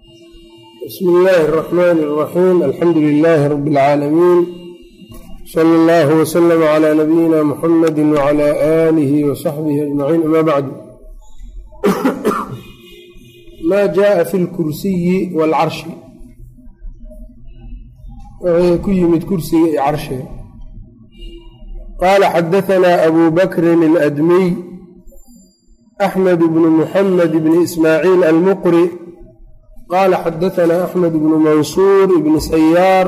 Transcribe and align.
bsmi 0.00 1.10
illaahi 1.12 1.44
الرaxmaan 1.48 1.96
الraxiim 2.06 2.56
alxamdu 2.68 2.98
lilaahi 3.08 3.48
rabi 3.54 3.70
اlcaalamiin 3.70 4.40
sala 5.52 5.72
اllahu 5.78 6.12
wslama 6.22 6.66
cla 6.74 6.90
nabiyina 7.00 7.38
muxamadi 7.50 8.02
wcla 8.12 8.48
aalihi 8.72 9.18
wasaxbihi 9.28 9.80
ajmaciin 9.86 10.22
ama 10.28 10.40
bacdu 10.48 10.72
ma 13.70 13.80
jaءa 13.96 14.24
fi 14.30 14.36
اlkursiyi 14.42 15.16
wاlcarshi 15.38 15.90
wxuu 18.44 18.76
ku 18.84 18.90
yimid 19.00 19.22
kursiga 19.30 19.66
iyo 19.70 19.80
carshiga 19.86 20.26
qaala 22.00 22.26
xadaثna 22.34 22.90
abu 23.08 23.22
bakrin 23.38 23.80
اladmiy 23.90 24.48
axmed 26.06 26.40
bnu 26.54 26.68
muxamed 26.80 27.32
bni 27.44 27.58
ismaaciil 27.66 28.22
almuqri 28.32 28.84
qala 29.91 30.17
xadaanaa 30.23 30.83
axmed 30.87 31.13
بن 31.23 31.31
mansuur 31.47 32.09
بن 32.25 32.39
sayaar 32.39 33.07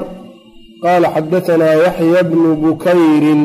qaala 0.83 1.07
xadaanaa 1.15 1.75
yaxya 1.85 2.21
بن 2.29 2.41
bukayrin 2.63 3.41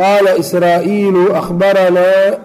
qaala 0.00 0.38
israa'iilu 0.42 1.22
ahbaranaa 1.40 2.38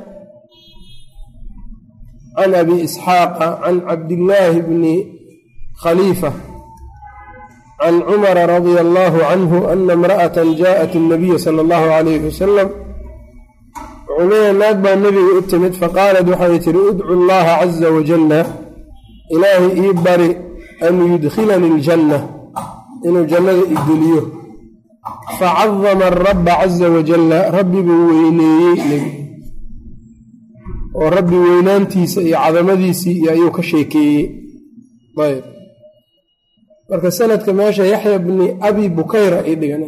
can 2.37 2.51
abi 2.61 2.75
isxaaqa 2.87 3.47
can 3.63 3.75
cabdillaahi 3.87 4.65
bni 4.69 4.95
بن 5.83 5.99
can 7.81 7.95
cumara 8.07 8.43
radia 8.53 8.81
رضي 8.83 9.21
canhu 9.31 9.57
ana 9.71 9.93
imra'atan 9.97 10.47
jaءat 10.61 10.91
اnabiya 11.01 11.37
sala 11.45 11.59
allahu 11.65 11.87
alayh 11.99 12.19
wasalam 12.27 12.69
wuxuu 14.09 14.29
leeyahay 14.31 14.53
naag 14.61 14.77
baa 14.83 14.95
nebiga 15.05 15.31
u 15.39 15.41
timid 15.51 15.73
faqaalat 15.81 16.25
waxay 16.31 16.59
tiri 16.65 16.81
idcu 16.91 17.11
allaha 17.19 17.51
caza 17.61 17.87
wajalla 17.95 18.64
ilaahay 19.33 19.71
ii 19.83 19.93
bari 20.05 20.29
an 20.85 20.95
yudkhilanii 21.11 21.73
aljanna 21.77 22.17
inuu 23.07 23.25
jannada 23.31 23.63
igeliyo 23.75 24.21
facadama 25.39 26.05
arabba 26.11 26.53
caza 26.61 26.89
wajalla 26.95 27.37
rabbi 27.57 27.79
buu 27.87 28.07
weyneeyey 28.09 29.03
oo 30.99 31.09
rabbi 31.17 31.35
weynaantiisa 31.45 32.19
iyo 32.21 32.37
cadamadiisii 32.43 33.29
ayuu 33.31 33.51
ka 33.51 33.63
sheekeeyey. 33.63 34.23
Ayb 35.23 35.43
marka 36.89 37.11
sanadka 37.11 37.53
meesha 37.53 37.83
yaxya 37.93 38.19
bni 38.25 38.47
abi 38.67 38.83
bukayra 38.97 39.39
ay 39.47 39.55
dhigan 39.59 39.83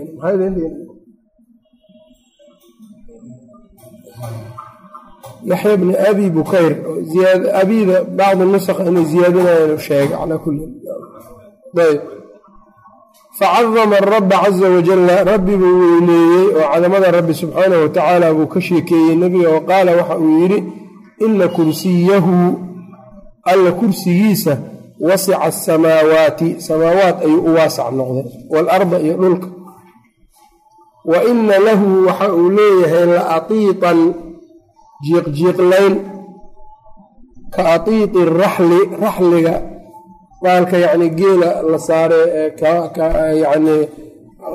yaxya 5.45 5.77
bni 5.77 5.93
abi 6.09 6.25
bukayr 6.29 6.73
abida 7.61 7.97
bacdi 8.17 8.43
nusakh 8.51 8.79
inay 8.89 9.05
ziyaadinayan 9.11 9.77
sheegay 9.85 10.07
calaa 10.17 10.37
kulli 10.43 10.65
facadama 13.39 13.95
arabba 13.97 14.37
caza 14.43 14.69
wajalla 14.69 15.23
rabbi 15.23 15.55
buu 15.61 15.79
weyneeyey 15.81 16.47
oo 16.55 16.67
cadamada 16.73 17.11
rabbi 17.11 17.33
subxaanahu 17.33 17.81
watacaala 17.81 18.33
buu 18.33 18.47
ka 18.53 18.61
sheekeeyey 18.61 19.15
nebiga 19.15 19.49
oo 19.55 19.61
qaala 19.69 19.91
waxa 19.99 20.17
uu 20.17 20.39
yidhi 20.41 20.63
ina 21.25 21.47
kursiyahu 21.47 22.35
alla 23.51 23.71
kursigiisa 23.71 24.57
wasica 24.99 25.41
asamaawaati 25.41 26.61
samaawaat 26.67 27.17
ayuu 27.25 27.41
u 27.49 27.53
waasac 27.55 27.91
noqday 27.97 28.25
waalarda 28.49 28.99
iyo 28.99 29.13
dhulka. 29.21 29.47
Wa 31.05 31.23
ina 31.23 31.59
lahu 31.59 32.05
waxa 32.07 32.33
uu 32.33 32.49
leeyahay 32.49 33.05
la 33.05 33.29
atiitan 33.35 34.13
jiiqjiiqlayn 35.05 35.93
ka 37.53 37.61
atiiti 37.75 38.19
raxli 38.41 38.79
raxliga 39.03 39.55
baalka 40.43 40.77
yacni 40.85 41.07
geela 41.19 41.49
la 41.71 41.77
saare 41.87 42.21
yani 43.43 43.75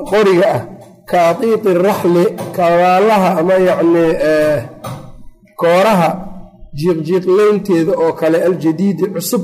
qoriga 0.09 0.45
ah. 0.57 0.61
Ka 1.09 1.17
atiiti 1.29 1.69
raxli 1.87 2.23
kabaalaha 2.55 3.29
ama 3.39 3.55
yacni 3.69 4.05
kooraha 5.61 6.09
jiiqjiiqlaynteeda 6.79 7.93
oo 8.03 8.13
kale 8.19 8.37
aljadiidi 8.47 9.05
cusub 9.13 9.43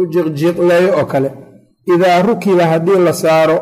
u 0.00 0.02
jiiqjiiqleeyo 0.12 0.90
oo 1.00 1.06
kale. 1.12 1.30
Idaa 1.94 2.22
rukiba 2.28 2.64
haddii 2.72 2.98
la 3.06 3.12
saaro 3.22 3.58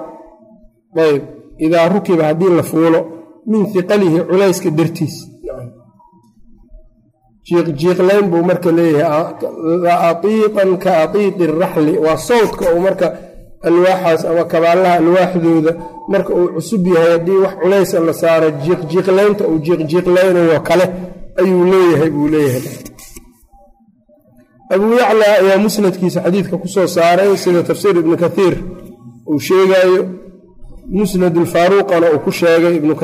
ayb 1.04 1.22
idaa 1.66 1.88
rukiba 1.94 2.24
haddii 2.30 2.52
la 2.58 2.62
fuulo 2.62 3.00
min 3.46 3.62
hiqalihi 3.72 4.18
culayska 4.28 4.70
dartiis 4.78 5.14
jiiqjiiqlayn 7.48 8.24
buu 8.32 8.42
marka 8.50 8.70
leeyahay 8.78 9.24
la 9.84 9.94
atiiqan 10.10 10.70
ka 10.82 10.90
atiiqi 11.04 11.44
raxli. 11.62 11.92
Waa 12.04 12.16
sawdka 12.28 12.64
uu 12.74 12.80
marka 12.86 13.06
alwaaxaas 13.68 14.22
ama 14.30 14.44
kabaalaha 14.52 14.94
alwaaxdooda 15.02 15.72
marka 16.12 16.30
uu 16.40 16.48
cusub 16.54 16.86
yahay 16.94 17.10
haddii 17.16 17.38
wax 17.44 17.54
culaysa 17.62 18.00
la 18.06 18.12
saaro 18.22 18.48
jiiqjiiqlaynta 18.64 19.44
uu 19.50 19.58
jiiqjiiqlaynayo 19.66 20.60
kale 20.68 20.84
ayuu 21.40 21.64
leeyahay 21.72 22.10
buu 22.16 22.28
leeyahay. 22.34 22.62
Abuu 24.74 24.92
yacla 25.02 25.24
ayaa 25.40 25.58
musnadkiisa 25.64 26.20
xadiidka 26.24 26.56
ku 26.62 26.68
soo 26.74 26.86
saaray 26.96 27.36
sida 27.42 27.62
tafsiir 27.68 27.96
ibnu 28.02 28.16
kathiir 28.24 28.54
uu 29.30 29.38
sheegaayo. 29.48 30.02
Musnad 30.98 31.36
ulfaaruuqana 31.42 32.06
uu 32.14 32.20
ku 32.24 32.30
sheegay 32.40 32.74
ibnu 32.80 32.94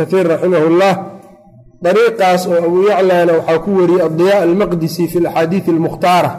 kathiir 0.00 0.26
raximahullah 0.32 0.92
dariiqaas 1.84 2.42
oo 2.50 2.56
abuu 2.66 2.82
yaclana 2.90 3.32
waxaa 3.38 3.58
ku 3.64 3.70
wariyey 3.80 4.02
addiyaa 4.08 4.40
almaqdisi 4.48 5.02
fi 5.12 5.16
alaxaadiid 5.22 5.64
almukhtaara. 5.74 6.30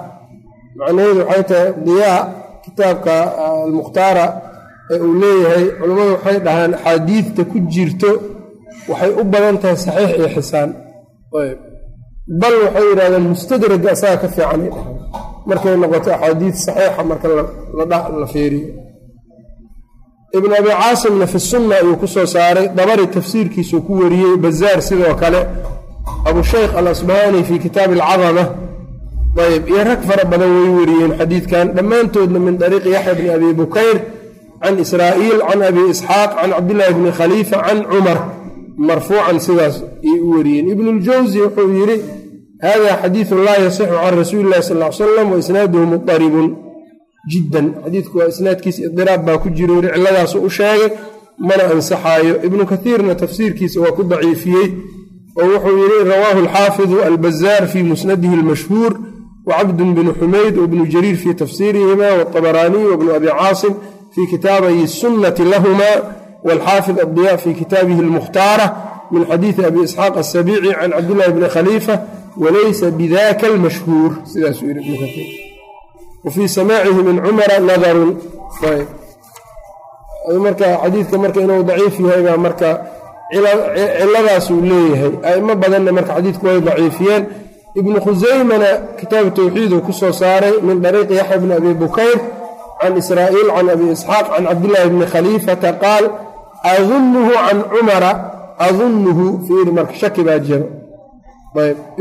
Macnaheedu 0.80 1.20
waxay 1.30 1.44
tahay 1.50 1.70
diyaa 1.88 2.20
kitaabka 2.66 3.14
almukhtaara 3.66 4.26
ee 4.94 5.00
uu 5.08 5.14
leeyahay 5.24 5.66
culammadu 5.80 6.12
waxay 6.16 6.38
dhahaan 6.46 6.72
axaadiidta 6.78 7.42
ku 7.52 7.58
jirto 7.74 8.12
waxay 8.92 9.12
u 9.22 9.24
badan 9.34 9.56
tahay 9.62 9.78
saxiix 9.86 10.12
iyo 10.20 10.28
xisaan. 10.36 10.70
Bal 12.42 12.56
waxay 12.66 12.86
yidhahdeen 12.90 13.24
mustadraga 13.34 13.90
asaga 13.96 14.18
ka 14.22 14.28
fiicanay 14.36 14.70
dhahaan. 14.76 14.96
Markay 15.50 15.76
noqoto 15.82 16.10
axaadiid 16.16 16.56
saxiixa 16.66 17.02
marka 17.10 17.28
la 18.22 18.28
feeriyo 18.34 18.68
ibn 20.38 20.52
abi 20.60 20.70
caasimna 20.70 21.28
fi 21.28 21.40
sunna 21.40 21.76
ayuu 21.76 21.96
ku 21.98 22.08
soo 22.08 22.26
saaray. 22.26 22.68
Dabari 22.78 23.08
tafsiirkiisuu 23.08 23.82
ku 23.82 23.94
wariyey 24.02 24.38
bazaar 24.38 24.82
sidoo 24.82 25.16
kale. 25.16 25.42
Abushaykh 26.26 26.76
alasbahani 26.80 27.44
fi 27.44 27.60
kitaabi 27.60 27.94
alcadama 28.02 28.44
ayb 29.46 29.68
iyo 29.70 29.84
rag 29.84 30.02
fara 30.10 30.24
badan 30.32 30.52
way 30.58 30.70
wariyeen 30.80 31.12
xadiidkan. 31.20 31.68
Dhammaantoodna 31.76 32.40
min 32.40 32.58
dariiqi 32.62 32.90
yaxya 32.96 33.14
bni 33.16 33.30
abi 33.30 33.54
bukayr 33.54 33.98
can 34.62 34.76
israa'iil 34.84 35.40
can 35.50 35.62
abi 35.70 35.82
isxaaq 35.94 36.32
can 36.40 36.52
cabdillaahi 36.56 36.94
bni 36.94 37.12
khaliifa 37.20 37.58
can 37.68 37.80
cumar. 37.92 38.20
Marfuucan 38.88 39.38
sidaas 39.40 39.76
ayay 40.04 40.20
u 40.26 40.30
wariyeen. 40.36 40.66
Ibnuljawsi 40.74 41.38
wuxuu 41.46 41.70
yidhi 41.80 41.98
hada 42.62 42.92
xadiidu 43.02 43.36
laa 43.48 43.60
yasixu 43.66 43.96
can 44.04 44.14
rasuuli 44.22 44.44
illahi 44.48 44.64
sal 44.64 44.78
l 44.84 44.94
salam 44.94 45.28
wa 45.32 45.38
isnaaduhu 45.44 45.86
mudaribun 45.94 46.48
jiddan. 47.32 47.74
Xadiidku 47.84 48.18
waa 48.18 48.28
isnaadkiisa 48.28 48.82
idiraab 48.88 49.26
baa 49.26 49.38
ku 49.38 49.50
jiro 49.50 49.76
weli 49.76 49.90
ciladaasu 49.94 50.38
u 50.48 50.50
sheegay 50.50 50.90
mana 51.38 51.64
ansaxaayo. 51.74 52.34
Ibnu 52.48 52.66
kaiirna 52.66 53.16
tafsiirkiisa 53.16 53.80
waa 53.82 53.92
ku 53.98 54.04
daciifiyey 54.04 54.68
oo 55.42 55.46
wuxuu 55.54 55.78
yidhi 55.84 56.10
rawaahu 56.12 56.40
alxaafidu 56.46 57.02
albazaar 57.04 57.68
fii 57.68 57.84
musnadihi 57.84 58.34
almashhuur 58.34 58.92
wacabdun 59.46 59.94
binu 59.96 60.14
xumayd 60.20 60.58
wabnu 60.58 60.86
jariir 60.94 61.16
fii 61.16 61.34
tafsiirihima 61.34 62.08
waabaraaniy 62.20 62.86
wabnu 62.92 63.16
abi 63.16 63.28
caasim 63.28 63.74
fii 64.16 64.28
kitaabayi 64.28 64.88
sunnati 64.88 65.44
lahuma 65.44 65.90
walxaafid 66.44 67.00
addiya 67.00 67.38
fii 67.38 67.54
kitaabihi 67.54 68.00
almukhtaara 68.00 68.66
min 69.12 69.26
xadiidi 69.26 69.66
abi 69.66 69.80
isxaaq 69.88 70.18
asabiici 70.18 70.74
can 70.80 70.92
cabdillahi 70.92 71.32
bni 71.32 71.48
khaliifa 71.56 71.96
walaysa 72.38 72.92
bidaka 72.92 73.48
almashhuur. 73.48 74.12
Sidaasuu 74.32 74.68
yidhi 74.68 74.80
ibnu 74.82 74.98
kaiir 75.00 75.51
wfii 76.26 76.48
samaacihi 76.50 77.02
min 77.04 77.18
cumara 77.26 77.60
nadarun 77.60 78.12
marka 80.46 80.68
xadiidka 80.84 81.18
marka 81.18 81.40
inuu 81.42 81.64
daciif 81.64 82.00
yahay 82.00 82.24
baa 82.28 82.38
marka 82.38 82.70
ciladaasuu 83.32 84.62
leeyahay 84.62 85.14
aimo 85.30 85.56
badanna 85.56 85.92
marka 85.92 86.14
xadiidku 86.18 86.46
way 86.46 86.60
daciifiyeen 86.62 87.24
ibnu 87.80 87.98
khusaymana 88.06 88.70
kitaabu 89.00 89.30
tawxiid 89.32 89.72
uu 89.74 90.14
saaray 90.22 90.54
min 90.68 90.82
dariiqi 90.82 91.14
yaxya 91.14 91.38
bni 91.42 91.54
abi 91.54 91.74
bukayr 91.74 92.20
can 92.82 92.98
israa'iil 92.98 93.50
can 93.56 93.70
abi 93.70 93.86
isxaaq 93.96 94.26
can 94.36 94.44
cabdillaahi 94.50 94.90
bni 94.90 95.06
khaliifata 95.14 95.70
qaal 95.84 96.04
adunuhu 96.74 97.32
can 97.46 97.60
cumara 97.74 98.12
adunuhu 98.68 99.26
fiiri 99.48 99.72
marka 99.78 99.94
shaki 100.02 100.22
baa 100.28 100.40
jiro 100.46 100.66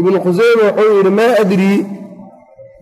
ibnu 0.01 0.17
khusayma 0.25 0.67
wuxuu 0.77 0.97
yidhi 0.97 1.11
maa 1.11 1.33
adrii 1.43 1.79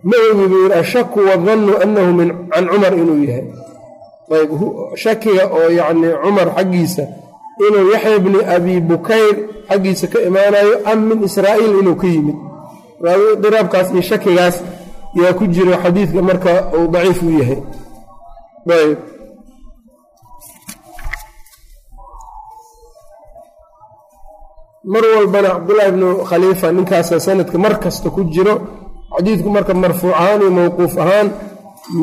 ma 0.03 0.17
ogi 0.31 0.45
buu 0.51 0.61
yidhi 0.65 0.75
ashaku 0.83 1.19
wadannu 1.29 1.73
annahu 1.83 2.13
min 2.19 2.29
can 2.53 2.65
cumar 2.71 2.93
inuu 2.95 3.25
yahay. 3.25 3.47
Ayb 4.35 4.51
shakiga 5.03 5.45
oo 5.57 5.71
yacni 5.79 6.09
cumar 6.23 6.49
xaggiisa 6.57 7.05
inuu 7.67 7.91
yaxya 7.93 8.19
bni 8.25 8.39
abi 8.55 8.75
bukayr 8.81 9.37
xaggiisa 9.69 10.07
ka 10.13 10.19
imaanayo 10.29 10.75
am 10.91 10.99
min 11.09 11.19
israa'iil 11.29 11.75
inuu 11.81 11.97
ka 11.97 12.07
yimid. 12.07 12.37
Diraabkaas 13.43 13.89
iyo 13.93 14.03
shakigaas 14.03 14.57
yaa 15.15 15.33
ku 15.39 15.45
jiro 15.47 15.73
xadiidka 15.83 16.21
marka 16.23 16.51
uu 16.77 16.87
daciif 16.93 17.23
u 17.23 17.31
yahay. 17.41 17.61
Ayb. 18.69 18.99
Mar 24.85 25.03
walbana 25.17 25.49
cabdullaahi 25.55 25.89
ibnu 25.93 26.09
khaliifa 26.31 26.73
ninkaasa 26.73 27.21
sanadka 27.21 27.59
mar 27.59 27.75
kasta 27.83 28.11
ku 28.11 28.25
jiro 28.35 28.55
xadiidku 29.19 29.49
marka 29.57 29.73
marfuuc 29.83 30.15
ahaan 30.21 30.41
iyo 30.43 30.51
mowquuf 30.59 30.93
ahaan 31.03 31.29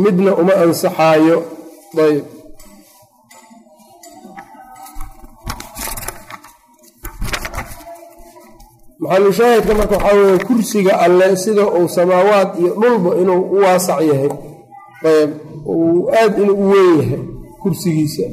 midna 0.03 0.31
uma 0.41 0.53
ansaxaayo. 0.63 1.37
Ayb 2.05 2.25
maxalushaahidka 8.99 9.73
marka 9.79 9.95
waxaa 9.97 10.15
weeye 10.17 10.37
kursiga 10.47 10.93
alle 10.99 11.35
sida 11.37 11.63
uu 11.67 11.87
samaawaad 11.95 12.49
iyo 12.59 12.73
dhulba 12.81 13.15
inuu 13.21 13.41
u 13.55 13.57
waasac 13.63 14.01
yahay. 14.09 14.29
Ayb 15.09 15.31
uu 15.65 16.09
aad 16.21 16.33
inuu 16.41 16.55
u 16.63 16.69
weyn 16.71 16.97
yahay 16.99 17.19
kursigiisa. 17.61 18.23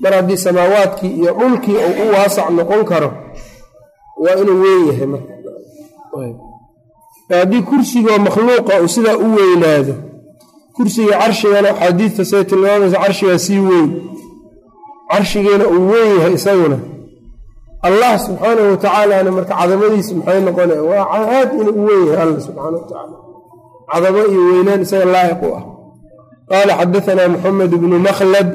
Mar 0.00 0.12
haddii 0.14 0.36
samaawaadkii 0.36 1.12
iyo 1.20 1.32
dhulkii 1.38 1.76
uu 1.76 2.02
u 2.08 2.12
waasac 2.14 2.50
noqon 2.50 2.84
karo 2.84 3.10
waa 4.22 4.34
inuu 4.42 4.60
weyn 4.62 4.86
yahay 4.88 5.06
marka 5.06 5.32
haddii 7.30 7.62
kursigoo 7.62 8.18
makhluuqa 8.18 8.80
uu 8.82 8.88
sidaa 8.88 9.16
u 9.16 9.34
weynaado 9.36 9.94
kursiga 10.76 11.18
carshigana 11.18 11.68
axaadiidta 11.68 12.24
say 12.24 12.44
tilmaamaysa 12.44 12.98
carshigaa 12.98 13.38
sii 13.38 13.58
weyn 13.58 13.90
carshigiina 15.10 15.64
uu 15.66 15.88
weyn 15.92 16.16
yahay 16.16 16.34
isaguna 16.34 16.78
allah 17.82 18.18
subxaanahu 18.18 18.70
watacaalana 18.70 19.30
marka 19.30 19.54
cadamadiisa 19.54 20.14
maxay 20.14 20.40
noqonaya 20.40 20.82
waa 20.82 21.06
aad 21.18 21.48
inuu 21.60 21.76
u 21.80 21.86
weyn 21.86 22.06
yahay 22.06 22.22
alla 22.22 22.40
subxaana 22.40 22.76
watacaala 22.78 23.16
cadamo 23.92 24.18
iyo 24.18 24.40
weynaan 24.50 24.80
isaga 24.82 25.04
laa'iq 25.04 25.42
u 25.42 25.54
ah. 25.54 25.64
Qaala 26.50 26.72
xadaanaa 26.78 27.28
muxamed 27.28 27.70
bnu 27.70 27.98
makhlad 27.98 28.48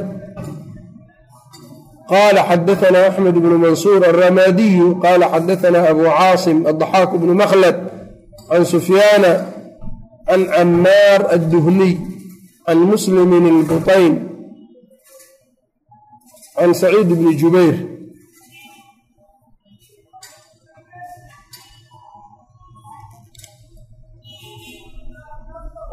qaala 2.11 2.41
xadaanaa 2.49 3.07
axmed 3.09 3.35
bnu 3.43 3.57
mansuur 3.57 4.01
alramadiyu 4.11 4.95
qaala 5.03 5.25
xadaanaa 5.33 5.89
abu 5.93 6.03
caasim 6.03 6.57
addaxaak 6.71 7.11
bnu 7.21 7.33
makhlad 7.33 7.77
can 8.51 8.63
sufyaana 8.67 9.31
can 10.27 10.43
camaar 10.51 11.19
adduhniy 11.35 11.95
can 12.67 12.79
muslimin 12.83 13.47
ilbutayn 13.47 14.13
can 16.59 16.71
saciid 16.75 17.07
bni 17.07 17.31
jubayr. 17.39 17.77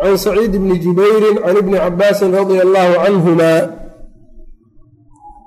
Can 0.03 0.15
saciid 0.19 0.53
bni 0.59 0.77
jubayrin 0.83 1.37
can 1.39 1.57
ibni 1.63 1.79
cabaasin 1.79 2.35
radia 2.35 2.63
allaahu 2.67 2.95
canhuma 3.07 3.53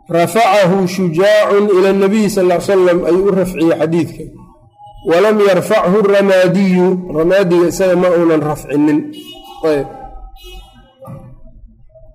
rafacahu 0.10 0.88
shujaacun 0.88 1.72
ila 1.76 1.90
nabiyi 1.94 2.30
sal 2.32 2.48
l 2.52 2.62
salam 2.64 3.04
ayuu 3.04 3.28
u 3.28 3.36
rafciyey 3.36 3.76
xadiidka 3.80 4.41
walam 5.06 5.40
yarfachu 5.50 6.02
ramaadiyu 6.16 6.88
ramaadiga 7.18 7.68
isaga 7.68 7.96
ma 7.96 8.10
uunan 8.10 8.42
rafcinin. 8.42 9.00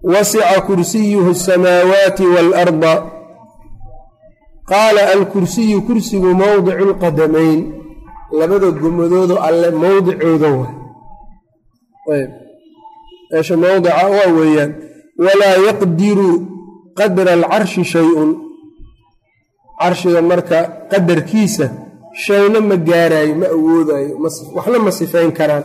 Wasica 0.03 0.61
kursiyuhu 0.67 1.31
asamaawaati 1.31 2.25
waalarda 2.35 2.93
qaala 4.71 5.03
alkursiyu 5.15 5.83
kursigu 5.83 6.31
mowdicu 6.35 6.85
lqadamayn 6.91 7.61
labada 8.39 8.71
gomadoodo 8.71 9.37
alle 9.47 9.71
mowdicooda 9.71 10.49
wa 10.59 10.67
ayb. 12.15 12.31
Meesha 13.31 13.57
mowdica 13.57 14.07
waa 14.15 14.31
weeyaan 14.39 14.73
walaa 15.19 15.57
yaqdiru 15.69 16.31
qadra 16.99 17.33
alcarshi 17.33 17.85
shay-un. 17.85 18.31
Carshiga 19.81 20.23
marka 20.23 20.59
qadarkiisa 20.91 21.67
shayna 22.25 22.59
ma 22.69 22.77
gaaraayo 22.89 23.35
ma 23.41 23.47
awoodaayo 23.57 24.13
waxna 24.57 24.79
ma 24.87 24.91
sifayn 24.99 25.31
karaan. 25.39 25.65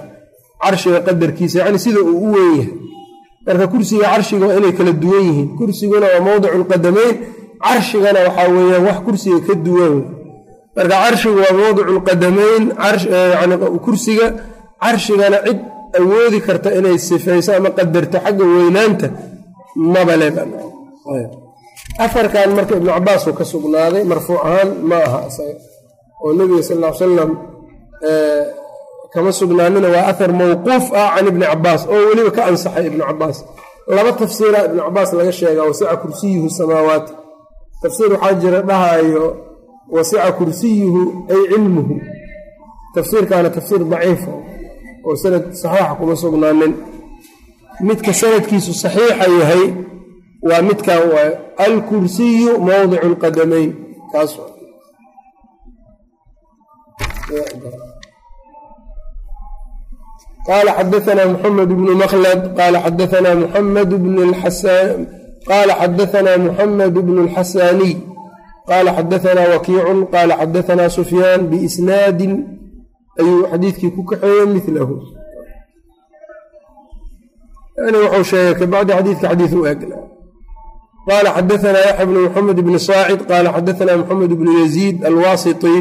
Carshiga 0.64 1.00
qadarkiisa 1.08 1.56
yacni 1.62 1.80
sida 1.86 2.00
uu 2.12 2.18
u 2.26 2.28
weyn 2.34 2.54
yahay. 2.60 2.68
Marka 3.46 3.66
kursiga 3.74 4.06
carshiga 4.14 4.46
waa 4.50 4.58
inay 4.60 4.74
kala 4.78 4.92
duwan 5.04 5.24
yihiin. 5.28 5.48
Kursiguna 5.58 6.06
waa 6.14 6.22
mowdicu 6.28 6.58
lqadamayn 6.64 7.16
carshigana 7.66 8.20
waxaa 8.28 8.48
weeyaan 8.56 8.84
wax 8.88 8.98
kursiga 9.06 9.40
ka 9.48 9.54
duwan. 9.66 9.96
Marka 10.76 10.96
carshigu 11.04 11.38
waa 11.44 11.54
mowdicu 11.60 11.92
yani 13.40 13.56
kursiga 13.86 14.26
carshigana 14.84 15.38
cid 15.46 15.60
awoodi 16.00 16.40
karta 16.48 16.70
inay 16.78 16.98
sifayso 17.08 17.52
ama 17.58 17.70
qadarto 17.78 18.18
xagga 18.26 18.44
weynaanta 18.54 19.08
mabale 19.94 20.28
afarkan 22.06 22.50
marka 22.58 22.74
ibnu 22.80 22.90
cabaas 22.96 23.24
ka 23.40 23.44
sugnaaday 23.52 24.04
marfuuc 24.12 24.40
ahaan 24.48 24.70
ma 24.90 24.98
aha 25.08 25.20
isaga 25.30 25.56
oo 26.24 26.32
nebiga 26.38 26.64
sal 26.70 26.80
l 26.84 26.94
salam 27.02 27.32
kama 29.14 29.32
sugnaanina 29.38 29.88
waa 29.96 30.06
ahar 30.12 30.32
mawquuf 30.40 30.86
ah 31.02 31.10
can 31.16 31.28
ibni 31.32 31.46
cabaas 31.52 31.82
oo 31.94 32.02
weliba 32.10 32.32
ka 32.36 32.42
ansaxay 32.50 32.86
ibnu 32.90 33.04
cabaas 33.10 33.38
laba 33.96 34.12
tafsiira 34.20 34.60
ibnu 34.68 34.82
cabaas 34.88 35.10
laga 35.18 35.32
sheegaa 35.40 35.66
wasica 35.70 35.96
kursiyuhu 36.02 36.50
samaawaati 36.58 37.14
tafsiir 37.82 38.10
waxaa 38.14 38.34
jira 38.42 38.60
dhahayo 38.70 39.26
wasica 39.96 40.32
kursiyuhu 40.38 41.02
ay 41.34 41.42
cilmuhu. 41.52 41.96
Tafsiirkaana 42.96 43.50
tafsiir 43.56 43.82
daciifa 43.92 44.32
oo 45.08 45.16
sanad 45.22 45.44
saxiixa 45.62 45.96
kuma 46.00 46.16
sugnaanin. 46.22 46.74
Midka 47.88 48.12
sanadkiisu 48.22 48.72
saxiixa 48.84 49.26
yahay 49.40 49.66
waa 50.48 50.62
midkan 50.68 51.00
waayo 51.14 51.34
alkursiyu 51.66 52.52
mowdicu 52.68 53.08
lqadamayn 53.14 53.70
kaas 54.12 54.32
qaala 60.48 60.72
xadaanaa 60.78 61.32
muxamed 61.34 61.70
bnu 61.80 61.92
makhlad 62.04 62.40
qaala 62.58 62.78
xadaanaa 62.86 63.36
muxamed 63.44 63.92
bn 64.04 64.16
qaala 65.50 65.74
xadaanaa 65.82 66.38
muxamed 66.46 66.94
bnu 67.06 67.20
اlxasaaniy 67.26 67.94
qaala 68.70 68.90
xadaanaa 68.98 69.52
wakiicun 69.54 70.00
qaala 70.14 70.34
xadaanaa 70.42 70.90
sufyaan 70.98 71.42
biisnaadin 71.52 72.34
ayuu 73.22 73.42
xadiidkii 73.52 73.92
ku 73.96 74.02
kaxeeyey 74.10 74.46
milahu 74.54 74.96
yani 77.84 77.98
wuxuu 78.04 78.24
sheegay 78.32 78.56
kabacdi 78.60 78.92
xadiidka 78.98 79.28
xadiid 79.32 79.54
u 79.60 79.66
eg 79.72 79.82
qaala 81.08 81.30
xadaanaa 81.38 81.86
yaxya 81.90 82.06
bnu 82.10 82.20
muxamed 82.26 82.58
bni 82.66 82.80
saacid 82.90 83.22
qaala 83.30 83.50
xadaanaa 83.56 84.00
muxamed 84.02 84.32
bnu 84.40 84.52
yaziid 84.62 84.98
alwaasiti 85.10 85.76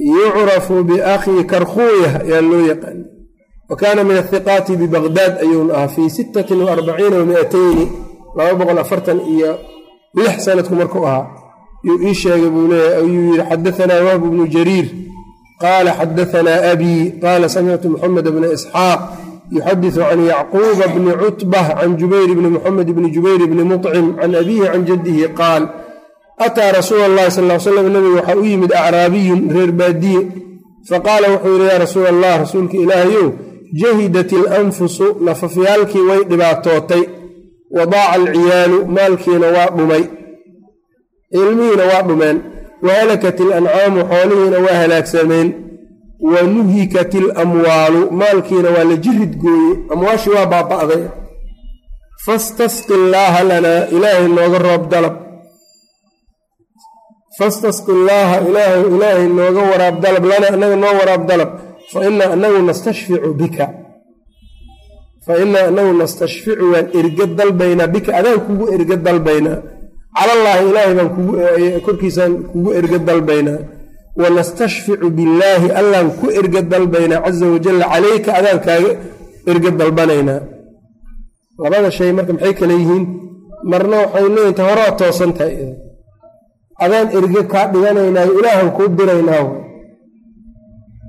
yucrafu 0.00 0.84
biakhi 0.84 1.44
karkhuuya 1.44 2.10
ayaa 2.24 2.40
loo 2.40 2.66
yaqaana 2.72 3.04
wa 3.68 3.76
kaana 3.76 4.04
min 4.04 4.16
athiqaati 4.16 4.76
bibaqdaad 4.76 5.32
ayuuna 5.44 5.74
ahaa 5.74 5.88
fii 5.88 6.10
sittati 6.10 6.54
waarbaciina 6.54 7.16
wamiatayni 7.16 7.84
laba 8.36 8.54
boqol 8.54 8.78
afartan 8.78 9.20
iyo 9.34 9.58
lix 10.14 10.44
sanadku 10.44 10.74
markuu 10.74 11.06
ahaa 11.06 11.26
yuu 11.84 11.98
ii 12.08 12.14
sheegay 12.14 12.50
buu 12.50 12.66
leeyahy 12.68 12.96
ayuu 13.02 13.22
yihi 13.32 13.42
xadaanaa 13.50 14.04
wahbu 14.04 14.26
bnu 14.32 14.46
jariir 14.46 14.86
qaala 15.60 15.90
xadaanaa 15.98 16.70
abii 16.72 17.10
qaala 17.22 17.48
samictu 17.48 17.90
muxamed 17.90 18.26
bna 18.34 18.48
isxaaq 18.56 19.00
yuxadisu 19.52 20.00
can 20.00 20.20
yacquuba 20.32 20.86
bni 20.94 21.12
cutbah 21.22 21.66
can 21.80 21.96
jubayr 22.00 22.30
bni 22.38 22.48
muxamed 22.56 22.88
bni 22.96 23.08
jubayr 23.14 23.42
bni 23.50 23.62
muطcim 23.70 24.06
can 24.20 24.34
abiihi 24.40 24.66
can 24.72 24.82
jaddihi 24.88 25.28
qaal 25.40 25.62
ataa 26.46 26.70
rasuula 26.78 27.04
allahi 27.10 27.30
sal 27.36 27.44
l 27.50 27.60
slam 27.66 27.86
nabiga 27.94 28.16
waxaa 28.20 28.36
u 28.42 28.44
yimid 28.50 28.72
acraabiyun 28.82 29.40
reer 29.54 29.72
baadiye 29.80 30.20
faqaala 30.90 31.26
wuxuu 31.34 31.52
yidhi 31.54 31.66
yaa 31.70 31.78
rasuula 31.84 32.08
allah 32.14 32.32
rasuulka 32.42 32.76
ilaahayow 32.84 33.26
jahidat 33.82 34.30
ilanfusu 34.38 35.06
nafafyaalkii 35.26 36.04
way 36.10 36.20
dhibaatootay 36.30 37.02
wadaaca 37.76 38.12
alciyaalu 38.18 38.78
maalkiina 38.96 39.46
waa 39.56 39.68
dhumay 39.76 40.04
ilmihiina 41.40 41.84
waa 41.92 42.02
dhumeen 42.08 42.36
wahalakat 42.86 43.40
ilancaamu 43.44 44.00
xoolihiina 44.10 44.58
waa 44.66 44.78
halaagsameen 44.82 45.48
wa 46.32 46.42
nuhikat 46.54 47.12
ilamwaalu 47.20 48.00
maalkiina 48.20 48.68
waa 48.76 48.84
la 48.90 48.96
jirid 49.04 49.32
gooye 49.42 49.72
amwaashii 49.94 50.30
waa 50.38 50.46
baaba'day 50.54 51.02
fastasqi 52.26 52.92
illaaha 53.00 53.40
lanaa 53.50 53.80
ilaahay 53.96 54.28
nooga 54.36 54.58
roob 54.68 54.82
dalab 54.92 55.14
fastasqi 57.38 57.90
illaaha 57.96 58.36
ilaahay 58.48 58.82
ilaahay 58.94 59.26
nooga 59.38 59.62
waraab 59.72 59.96
dalab 60.04 60.24
lanaa 60.30 60.52
anaga 60.56 60.76
noo 60.84 60.94
waraab 61.00 61.22
dalab 61.30 61.50
fa 61.92 61.98
inaa 62.08 62.30
anagu 62.36 62.58
nastashficu 62.70 63.28
bika 63.40 63.66
fa 65.26 65.32
inaa 65.44 65.64
anagu 65.70 65.92
nastashficu 66.02 66.64
waan 66.72 66.86
erga 67.00 67.24
dalbaynaa 67.38 67.88
bika 67.94 68.10
adaan 68.20 68.38
kugu 68.46 68.64
erga 68.76 68.96
dalbaynaa 69.06 69.58
calallaahi 70.18 70.62
ilaahay 70.70 70.94
baan 70.98 71.10
korkiisaan 71.86 72.32
kugu 72.50 72.70
erga 72.80 72.98
dalbaynaa 73.08 73.58
wanastashficu 74.22 75.06
billaahi 75.18 75.68
allaan 75.80 76.08
ku 76.18 76.26
erga 76.40 76.60
dalbaynaa 76.72 77.20
caza 77.24 77.46
wajalla 77.54 77.84
calayka 77.92 78.30
adaan 78.38 78.58
erge 79.46 79.70
dalbanaynaa 79.80 80.40
labada 81.62 81.90
shay 81.90 82.12
marka 82.16 82.32
maxay 82.32 82.54
kale 82.60 82.74
yihiin 82.80 83.04
marna 83.70 83.96
waxay 84.02 84.26
leeyihiin 84.34 84.54
ta 84.58 84.62
horaa 84.68 84.90
toosan 85.00 85.32
tahay 85.38 85.54
adaan 86.84 87.08
erge 87.16 87.42
kaa 87.52 87.66
dhiganaynaayo 87.72 88.32
ilaahan 88.40 88.70
kuu 88.76 88.88
diraynaa 88.98 89.44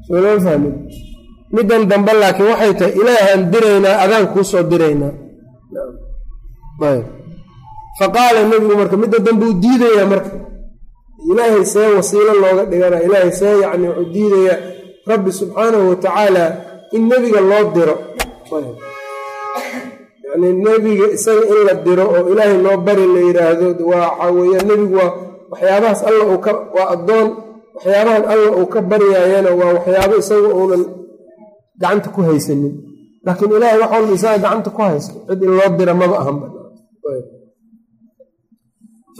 soo 0.08 0.20
loo 0.24 0.38
fahmin? 0.46 0.74
Middan 1.56 1.84
dambe 1.92 2.12
laakiin 2.22 2.48
waxay 2.52 2.74
tahay 2.80 2.94
ilaahaan 3.02 3.42
diraynaa 3.54 3.96
adaan 4.04 4.26
kuu 4.34 4.44
soo 4.52 4.64
diraynaa. 4.72 5.14
Fa 8.00 8.06
qaala 8.16 8.40
nebigu 8.50 8.76
marka 8.80 8.96
midda 9.02 9.18
dambe 9.26 9.44
uu 9.50 9.56
diidayaa 9.64 10.08
marka. 10.14 10.32
Ilaahay 11.32 11.66
see 11.74 11.90
wasiilo 11.98 12.34
looga 12.44 12.64
dhiganaa 12.72 13.02
ilaahay 13.08 13.32
see 13.40 13.54
yacni 13.64 13.88
wuxuu 13.90 14.12
diidayaa. 14.16 14.58
Rabbi 15.12 15.30
subxaanahu 15.40 15.86
watacaala 15.92 16.44
in 16.96 17.02
nebiga 17.10 17.42
loo 17.52 17.64
diro. 17.76 17.96
Yani 20.28 20.48
nebiga 20.66 21.06
isaga 21.16 21.44
in 21.54 21.60
la 21.68 21.74
diro 21.86 22.06
oo 22.16 22.24
ilaahay 22.32 22.58
loo 22.66 22.78
bari 22.86 23.06
la 23.14 23.20
yidhaahdo 23.28 23.68
waxaa 23.92 24.30
weeyaan 24.36 24.66
nebigu 24.70 24.96
waa 25.02 25.12
waxyaabahaas 25.52 26.02
alla 26.10 26.24
uu 26.32 26.40
ka 26.46 26.52
waa 26.76 26.88
addoon. 26.96 27.28
Waxyaabahan 27.76 28.24
alla 28.34 28.50
uu 28.60 28.68
ka 28.74 28.80
baryaayana 28.90 29.50
waa 29.60 29.72
waxyaabo 29.78 30.16
isaga 30.22 30.50
uunan 30.60 30.84
gacanta 31.82 32.10
ku 32.16 32.20
haysanin. 32.28 32.74
Laakiin 33.26 33.52
ilaahay 33.58 33.80
wax 33.82 33.92
walba 33.94 34.14
isaga 34.20 34.38
gacanta 34.46 34.70
ku 34.76 34.82
haysto 34.88 35.18
cid 35.28 35.42
in 35.46 35.52
loo 35.58 35.70
dira 35.78 35.94
maba 36.02 36.16
ahanba. 36.22 36.48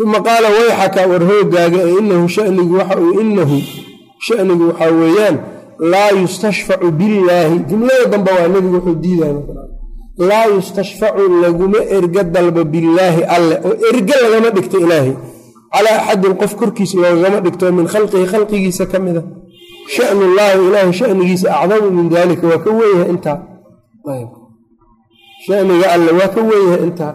Uma 0.04 0.20
qaala 0.28 0.48
wayxaka 0.58 1.02
war 1.12 1.24
hoogaaga 1.30 1.80
ee 1.88 1.96
inahu 2.02 2.28
shanigu 2.36 2.74
waxa 2.80 2.96
uu 3.06 3.14
inahu 3.24 3.58
shanigu 4.28 4.64
waxaa 4.70 4.92
weeyaan 5.02 5.36
laa 5.92 6.12
yustashfacu 6.22 6.88
billaahi. 7.00 7.56
Jumlada 7.70 8.06
dambe 8.14 8.32
waa 8.38 8.48
nebigu 8.54 8.76
wuxuu 8.78 8.96
diidaya 9.04 9.36
laa 10.30 10.46
yustashfacu 10.56 11.24
laguma 11.44 11.80
erga 11.98 12.24
dalbo 12.34 12.62
billaahi 12.74 13.22
alle 13.36 13.56
oo 13.68 13.74
erge 13.90 14.16
lagama 14.24 14.50
dhigto 14.56 14.78
ilaahay 14.86 15.14
calaa 15.74 15.98
axadin 16.02 16.34
qof 16.42 16.52
korkiisa 16.60 16.96
loogama 17.04 17.40
dhigto 17.46 17.66
min 17.78 17.86
khalqihi 17.94 18.26
khalqigiisa 18.32 18.84
ka 18.92 18.98
mida. 19.06 19.22
Shanu 19.94 20.24
llaahi 20.38 20.60
ilaahay 20.68 20.94
shanigiisa 21.00 21.48
acdamu 21.62 21.88
min 21.98 22.06
dalika 22.14 22.46
waa 22.52 22.60
ka 22.66 22.70
weynyahay 22.78 23.10
intaa. 23.14 23.38
Shaniga 25.46 25.88
alle 25.96 26.12
waa 26.20 26.30
ka 26.36 26.42
weynyahay 26.50 26.84
intaa. 26.88 27.14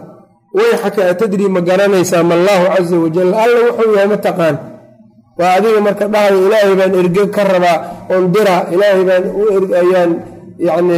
Wayxaka 0.57 1.01
atadrii 1.11 1.49
ma 1.55 1.61
garanaysaa 1.67 2.23
ma 2.29 2.33
allaahu 2.39 2.65
caza 2.75 2.95
wajal 3.03 3.29
alla 3.43 3.59
wuxuu 3.67 3.91
yahay 3.95 4.07
ma 4.13 4.17
taqaan. 4.27 4.55
Waa 5.39 5.51
adiga 5.57 5.79
marka 5.87 6.05
dhahayo 6.13 6.37
ilaahay 6.47 6.73
baan 6.79 6.93
erge 7.01 7.23
ka 7.35 7.41
rabaa 7.51 7.77
oon 8.13 8.25
dira 8.33 8.55
ilaahay 8.73 9.03
baan 9.09 9.23
ayaan 9.81 10.11
yacni 10.67 10.97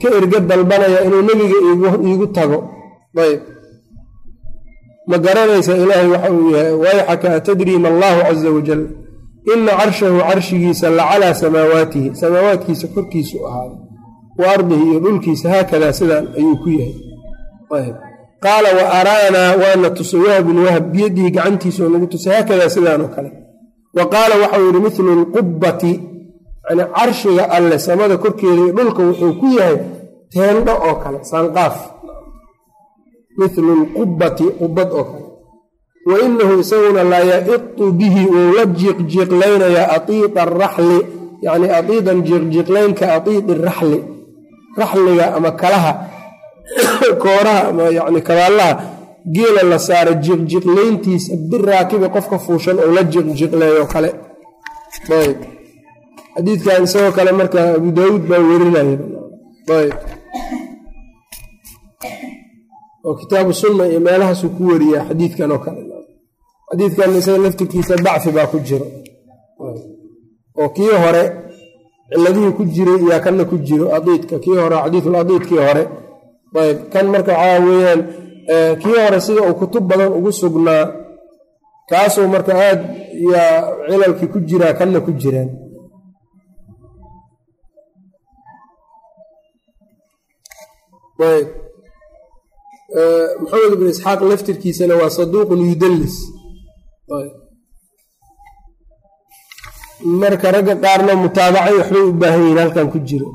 ka 0.00 0.08
erge 0.18 0.38
dalbanaya 0.50 0.98
inuu 1.06 1.22
nebiga 1.28 1.56
iigu 2.08 2.26
tago. 2.36 2.58
Ayb 3.22 3.40
ma 5.10 5.16
garanaysaa 5.26 5.76
ilaahay 5.84 6.08
waxa 6.14 6.30
uu 6.38 6.50
yahay 6.56 6.72
wayxaka 6.84 7.28
atadrii 7.38 7.78
ma 7.84 7.88
allaahu 7.92 8.20
caza 8.28 8.50
wajal 8.56 8.82
ina 9.54 9.72
carshahu 9.80 10.18
carshigiisa 10.28 10.86
la 10.98 11.04
calaa 11.10 11.34
samaawaatihi 11.42 12.08
samaawaatkiisa 12.20 12.86
korkiisu 12.94 13.36
ahaaday 13.48 13.78
wa 14.40 14.46
ardihi 14.54 14.84
iyo 14.90 14.98
dhulkiisa 15.04 15.46
haakadaa 15.54 15.92
sidaan 15.98 16.24
ayuu 16.38 16.56
ku 16.62 16.68
yahay. 16.78 16.94
Qaala 18.44 18.68
wa 18.78 18.84
araanaa 19.00 19.50
waana 19.62 19.90
tusay 19.90 20.20
wahbun 20.20 20.58
wahb 20.66 20.84
biyadihi 20.92 21.30
gacantiisa 21.36 21.80
oo 21.84 21.88
nagu 21.94 22.06
tusay 22.12 22.32
haakadaa 22.34 22.68
sidaanoo 22.74 23.08
kale. 23.14 23.30
Wa 23.96 24.04
qaala 24.14 24.34
waxau 24.42 24.62
yidhi 24.66 24.80
milu 24.84 25.12
lqubbati 25.22 25.92
yani 26.70 26.84
carshiga 26.96 27.44
alle 27.56 27.78
samada 27.78 28.16
korkeeda 28.22 28.54
iyo 28.62 28.72
dhulka 28.76 29.02
wuxuu 29.08 29.32
ku 29.40 29.46
yahay 29.58 29.76
teendho 30.32 30.72
oo 30.88 30.94
kale 31.02 31.18
saanqaaf 31.30 31.76
milu 33.38 33.72
lqubbati 33.82 34.44
qubad 34.58 34.88
oo 34.92 35.04
kale. 35.04 35.26
Wa 36.06 36.16
isaguna 36.60 37.04
la 37.04 37.20
yaitu 37.20 37.92
bihi 37.92 38.26
wou 38.26 38.52
la 38.56 38.64
jiiqjiiqlaynayaa 38.66 39.88
aiida 39.96 40.42
araxli 40.42 40.98
yani 41.42 41.66
aiidan 41.70 42.22
jiiqjiiqlaynka 42.28 43.04
aiidi 43.14 43.54
raxli 43.54 43.98
raxliga 44.76 45.34
ama 45.36 45.50
kalaha 45.52 45.92
kooraha 47.22 47.68
ama 47.68 47.84
yani 47.98 48.20
kabaalaha 48.22 48.80
geela 49.34 49.62
la 49.70 49.78
saara 49.78 50.12
jiiqjiiqlayntiisa 50.24 51.32
biraakibi 51.50 52.08
qofka 52.14 52.38
fuushan 52.38 52.78
oo 52.78 52.90
la 52.96 53.02
jiiqjiiqleeyo 53.02 53.86
kale. 53.86 54.10
Xadiidkan 56.36 56.82
isagoo 56.84 57.12
kale 57.12 57.32
marka 57.32 57.58
abu 57.78 57.90
daawuud 57.92 58.24
baa 58.30 58.38
werinaya 58.38 58.98
oo 63.08 63.14
kitaabu 63.20 63.52
sunna 63.62 63.82
iyo 63.90 64.00
meelahaasuu 64.06 64.50
ku 64.56 64.62
wariyaa 64.70 65.04
xadiidkan 65.08 65.50
oo 65.54 65.60
kale. 65.64 65.80
Xadiidkan 66.70 67.10
isaga 67.20 67.38
laftirkiisa 67.44 67.94
dacfi 68.06 68.30
baa 68.36 68.46
ku 68.52 68.58
jiro. 68.66 68.86
Oo 70.60 70.68
kii 70.76 70.92
hore 71.04 71.22
ciladihii 72.12 72.52
ku 72.58 72.62
jiray 72.74 72.98
iyaa 73.06 73.20
kanna 73.24 73.44
ku 73.50 73.56
jiro 73.66 73.86
adiidka. 73.96 74.34
Kii 74.44 74.56
hore 74.62 74.76
adiidkii 74.86 75.60
hore. 75.66 75.82
Ayb 76.62 76.78
kan 76.92 77.06
marka 77.12 77.32
waxaa 77.40 77.60
weeyaan 77.66 78.00
kii 78.82 78.96
hore 79.04 79.18
sida 79.26 79.40
uu 79.48 79.54
kutub 79.60 79.84
badan 79.90 80.10
ugu 80.18 80.30
sugnaa 80.40 80.84
kaasuu 81.90 82.26
marka 82.34 82.52
aad 82.66 82.80
yaa 83.32 83.54
cilalkii 83.88 84.28
ku 84.32 84.38
jiraa 84.48 84.72
kanna 84.78 84.98
ku 85.06 85.10
jiraan. 85.22 85.50
Ayb 91.28 91.48
maxamed 93.40 93.72
ibn 93.76 93.86
isxaaq 93.92 94.20
laftirkiisana 94.30 94.94
waa 95.00 95.10
saduuqun 95.18 95.60
yudallis. 95.70 96.14
Marka 100.20 100.48
ragga 100.54 100.74
qaarna 100.84 101.12
mutaabacay 101.24 101.74
waxbay 101.80 102.02
u 102.10 102.12
baahan 102.20 102.42
yihiin 102.44 102.60
halkan 102.62 102.88
ku 102.92 102.98
jiro. 103.08 103.28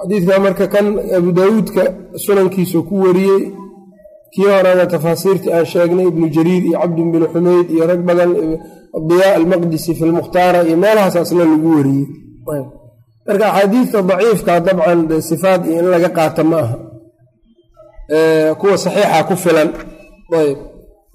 Xadiidka 0.00 0.36
marka 0.44 0.66
kan 0.74 0.86
abu 1.18 1.30
daawuudka 1.38 1.82
sunankiisu 2.24 2.78
ku 2.88 2.94
wariyey 3.04 3.42
kii 4.32 4.48
horena 4.54 4.84
tafaasiirtii 4.94 5.52
aan 5.56 5.66
sheegnay 5.72 6.06
ibnu 6.12 6.26
jariir 6.36 6.62
iyo 6.68 6.78
cabdin 6.82 7.08
bin 7.14 7.24
xumeyd 7.32 7.66
iyo 7.74 7.84
rag 7.90 8.00
badan 8.08 8.30
diyaa 9.08 9.34
almaqdisi 9.38 9.92
fi 9.98 10.04
lmukhtaara 10.10 10.60
iyo 10.68 10.76
meelahaas 10.84 11.16
asna 11.22 11.44
lagu 11.52 11.68
wariyey 11.76 12.06
marka 13.26 13.44
axaadiidta 13.52 13.98
daciifka 14.08 14.52
dabcan 14.66 15.00
sifaad 15.28 15.60
iyo 15.70 15.78
in 15.82 15.86
laga 15.94 16.08
qaato 16.16 16.42
ma 16.50 16.58
aha 16.64 16.76
kuwa 18.60 18.76
saxiixa 18.84 19.24
ku 19.28 19.34
filan. 19.44 19.68
Ayb. 20.38 20.58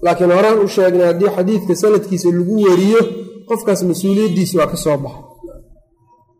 Laakiin 0.04 0.30
horaan 0.36 0.58
u 0.64 0.68
sheegnay 0.74 1.06
haddii 1.10 1.30
xadiidka 1.36 1.74
sanadkiisa 1.82 2.28
lagu 2.36 2.54
wariyo 2.66 3.00
qofkaas 3.48 3.80
mas'uuliyaddiisi 3.88 4.54
waa 4.58 4.66
ka 4.72 4.76
soo 4.84 4.96
baxa 5.04 5.20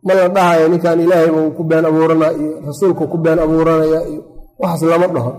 ma 0.05 0.13
la 0.17 0.27
dhahayo 0.35 0.65
ninkan 0.71 0.99
ilaahayba 1.05 1.39
uu 1.45 1.51
ku 1.57 1.63
been 1.69 1.85
abuuranaa 1.89 2.31
iyo 2.41 2.51
rasuulku 2.67 3.03
ku 3.11 3.17
been 3.25 3.39
abuuranaya 3.45 3.99
iyo 4.11 4.21
waxaas 4.61 4.81
lama 4.91 5.07
dhaho. 5.15 5.31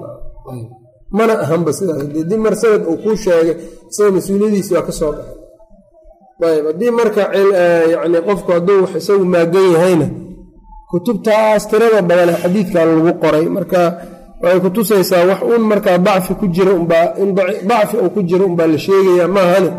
Mana 1.16 1.34
ahanba 1.44 1.70
sidaas. 1.78 2.02
Dib 2.30 2.40
mar 2.44 2.54
sanad 2.62 2.82
uu 2.90 2.96
kuu 3.02 3.16
sheegay 3.24 3.56
isaga 3.90 4.10
mas'uuliyadiisi 4.16 4.70
waa 4.76 4.86
ka 4.88 4.92
soo 4.98 5.12
baxay 5.12 5.34
ayb 6.50 6.64
haddii 6.70 6.90
marka 7.00 7.22
yani 7.94 8.18
qofku 8.28 8.50
hadduu 8.56 8.78
wax 8.82 8.92
isagu 9.00 9.24
maagan 9.34 9.66
yahayna 9.74 10.06
kutubtaas 10.90 11.62
tirada 11.70 12.00
badane 12.08 12.34
xadiidkan 12.42 12.86
lagu 12.96 13.12
qoray. 13.22 13.46
Marka 13.56 13.80
waxay 14.42 14.60
kutusaysaa 14.64 15.24
wax 15.30 15.40
un 15.54 15.62
markaa 15.72 15.98
dacfi 16.06 16.32
ku 16.40 16.46
jira 16.54 16.72
unbaa 16.80 17.06
in 17.22 17.30
dacfi 17.70 17.96
uu 18.04 18.10
ku 18.14 18.20
jiro 18.28 18.44
unbaa 18.50 18.66
la 18.72 18.78
sheegaya 18.86 19.26
maahane? 19.36 19.70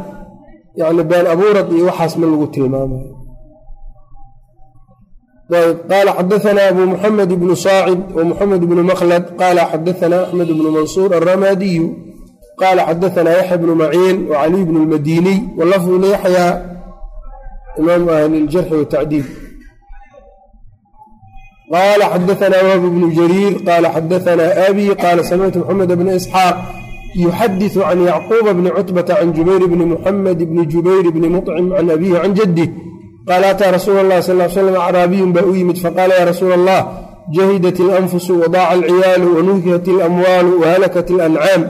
Yani 0.80 1.04
been 1.10 1.26
abuurad 1.34 1.68
iyo 1.76 1.86
waxaas 1.90 2.14
ma 2.20 2.26
lagu 2.32 2.48
tilmaamayo. 2.54 3.10
Ayb 5.54 5.78
qaala 5.90 6.12
xadaanaa 6.18 6.68
abu 6.74 6.82
muxamed 6.94 7.30
ibnu 7.38 7.54
saacid 7.66 8.00
wa 8.16 8.24
muxamed 8.30 8.62
ibnu 8.68 8.82
makhlad 8.92 9.24
qaala 9.40 9.62
xadaanaa 9.72 10.22
axmed 10.26 10.50
ibnu 10.54 10.70
mansuur 10.78 11.10
alramadiyu 11.20 11.86
qaala 12.61 12.83
xadaanaa 12.89 13.37
yaxya 13.41 13.57
bnu 13.63 13.73
maciin 13.83 14.17
wa 14.31 14.37
caliy 14.43 14.65
bnu 14.69 14.79
lmadiniy 14.85 15.39
walafdu 15.59 15.95
liyaxyaa 16.05 16.53
imaamu 17.81 18.09
ahli 18.17 18.39
ljarxi 18.47 18.75
watacdiil 18.81 19.27
qaala 21.73 22.05
xadaanaa 22.15 22.63
wahb 22.69 22.85
bnu 22.95 23.07
jariir 23.19 23.53
qaala 23.69 23.89
xadaanaa 23.97 24.51
abi 24.69 24.85
qaala 25.03 25.23
samictu 25.31 25.59
maxamed 25.61 25.91
bna 26.01 26.13
isxaaq 26.21 26.57
yuxadiثu 27.25 27.81
can 27.89 27.99
yacquuba 28.11 28.51
bni 28.59 28.71
cutbata 28.77 29.15
can 29.21 29.33
jubayr 29.37 29.63
bni 29.73 29.85
muxamed 29.93 30.39
bni 30.51 30.63
jubayr 30.73 31.07
bni 31.17 31.29
muطcim 31.37 31.67
can 31.77 31.89
abihi 31.95 32.17
can 32.23 32.33
jadih 32.39 32.69
qaala 33.29 33.47
ataa 33.55 33.71
rasuula 33.77 34.01
اllahi 34.05 34.23
sal 34.29 34.41
l 34.41 34.51
slam 34.51 34.77
acraabiyun 34.87 35.31
baa 35.37 35.47
u 35.51 35.55
yimid 35.61 35.77
faqaala 35.85 36.15
ya 36.21 36.25
rasuula 36.31 36.55
allah 36.61 36.81
jahidat 37.37 37.79
اlanfusu 37.87 38.33
wadaaca 38.43 38.73
alciyaalu 38.77 39.27
wanuhikat 39.37 39.87
اlamwaalu 39.95 40.51
wahalakat 40.63 41.09
اlancaam 41.11 41.63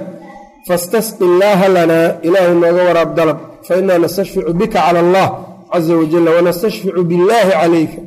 fastasqi 0.67 1.23
illaaha 1.29 1.65
lanaa 1.75 2.07
ilaahu 2.27 2.53
nooga 2.63 2.81
waraab 2.89 3.09
dalab 3.17 3.37
fainaa 3.67 3.97
nastashficu 4.03 4.51
bika 4.59 4.79
cala 4.85 4.99
allah 5.05 5.27
caza 5.71 5.93
wajala 5.99 6.29
wanastashficu 6.37 7.01
billaahi 7.09 7.51
calayka 7.59 7.99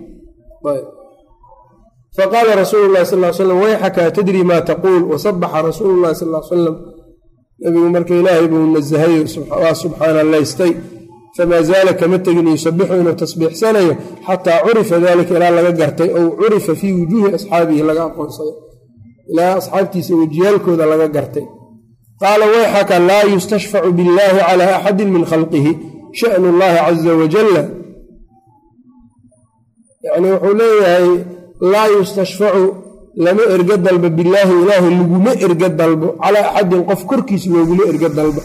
faqaala 2.17 2.53
rasuulu 2.63 2.93
lahi 2.95 3.07
sal 3.07 3.25
slam 3.39 3.59
wayxaka 3.65 4.03
tadri 4.17 4.43
maa 4.51 4.61
taquul 4.71 5.03
wasabaxa 5.13 5.59
rasuulu 5.69 5.99
lahi 6.05 6.15
sal 6.21 6.33
salam 6.51 6.77
nabigu 7.63 7.89
marka 7.97 8.13
ilaahay 8.21 8.47
buu 8.53 8.65
nasahay 8.77 9.15
waa 9.63 9.75
subxaanalaystay 9.83 10.73
famaa 11.37 11.63
zaala 11.71 11.93
kama 12.01 12.19
tegin 12.25 12.49
yusabixu 12.55 12.95
inuu 13.01 13.15
tasbiixsanayo 13.23 13.93
xataa 14.27 14.59
curifa 14.67 14.97
dalika 15.05 15.33
ilaa 15.39 15.53
laga 15.59 15.73
gartay 15.81 16.09
ou 16.19 16.25
curifa 16.41 16.73
fii 16.81 16.93
wujuuhi 17.01 17.29
asxaabihi 17.39 17.83
laga 17.89 18.03
aqoonsaday 18.09 18.55
ilaa 19.33 19.53
asxaabtiisa 19.61 20.13
wejiyaalkooda 20.21 20.85
laga 20.93 21.07
gartay 21.17 21.45
qaala 22.23 22.45
wayxaka 22.55 22.95
laa 23.11 23.25
yustashfacu 23.35 23.91
biاllahi 23.99 24.39
cala 24.49 24.65
axadi 24.77 25.05
min 25.15 25.23
khalqihi 25.31 25.73
shanu 26.21 26.49
llahi 26.61 26.77
caza 26.87 27.13
wajala 27.21 27.63
yani 30.07 30.27
wuxuu 30.33 30.55
leeyahay 30.61 31.09
laa 31.73 31.89
yustashfacu 31.97 32.65
lama 33.25 33.43
erga 33.55 33.77
dalbo 33.87 34.09
bilaahi 34.19 34.53
ilaahay 34.63 34.93
laguma 35.01 35.33
erga 35.47 35.69
dalbo 35.81 36.07
calaa 36.23 36.47
axadin 36.51 36.83
qof 36.89 37.01
korkiisa 37.11 37.49
looguma 37.55 37.83
erga 37.93 38.09
dalbo 38.19 38.41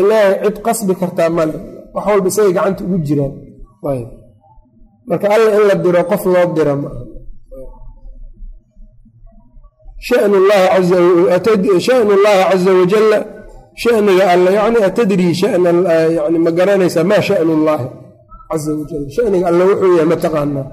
ilaahay 0.00 0.34
cid 0.44 0.56
qasbi 0.66 0.92
kartaa 1.00 1.30
male 1.36 1.54
wax 1.94 2.04
walba 2.10 2.28
isagay 2.32 2.52
gacanta 2.56 2.82
ugu 2.86 2.98
jiraan 3.06 3.32
marka 5.08 5.26
alla 5.34 5.48
in 5.58 5.64
la 5.68 5.74
diro 5.84 6.02
qof 6.10 6.22
loo 6.32 6.46
dira 6.56 6.74
maaha 6.82 7.00
shanu 10.08 10.36
llahi 10.48 10.66
caza 12.50 12.72
wajala 12.80 13.18
shaniga 13.82 14.24
alle 14.34 14.50
yani 14.54 14.78
atadrii 14.88 15.34
yani 15.42 16.38
ma 16.44 16.50
garanaysaa 16.58 17.04
maa 17.10 17.22
shanu 17.28 17.52
llaahi 17.64 17.86
caza 18.50 18.70
wajal 18.78 19.02
shaniga 19.16 19.46
alle 19.50 19.62
wuxuu 19.64 19.92
yahay 19.96 20.08
ma 20.12 20.16
taqaanaa 20.24 20.66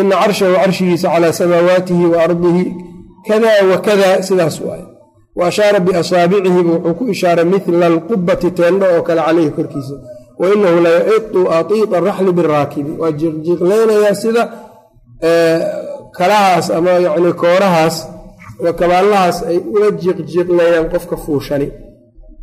ina 0.00 0.16
carshahu 0.22 0.54
carshigiisa 0.62 1.08
calaa 1.14 1.32
samaawaatihi 1.40 2.04
wa 2.12 2.18
ardihi 2.26 2.64
kada 3.28 3.50
wa 3.70 3.78
kada 3.86 4.22
sidaas 4.22 4.56
waay 4.66 4.82
wa 5.38 5.46
ashaara 5.50 5.80
biasaabicihiba 5.86 6.70
wuxuu 6.72 6.94
ku 6.98 7.04
ishaaray 7.14 7.44
midla 7.52 7.86
alqubati 7.86 8.50
teendho 8.58 8.86
oo 8.96 9.02
kale 9.02 9.20
caleyhi 9.26 9.50
korkiisa 9.56 9.94
wa 10.40 10.46
inahu 10.54 10.78
la 10.86 10.90
yaitu 10.90 11.40
atiiqa 11.58 12.00
raxli 12.06 12.32
biraakibi 12.38 12.92
waa 13.00 13.12
jiqjiiqlaynayaa 13.20 14.14
sida 14.22 14.42
kalahaas 16.18 16.66
ama 16.70 16.90
yani 17.06 17.32
koorahaas 17.42 17.96
ama 18.60 18.72
kabaalahaas 18.80 19.38
ay 19.50 19.58
ula 19.74 19.88
jiqjiiqlayaan 20.02 20.86
qofka 20.92 21.16
fuushani. 21.24 21.68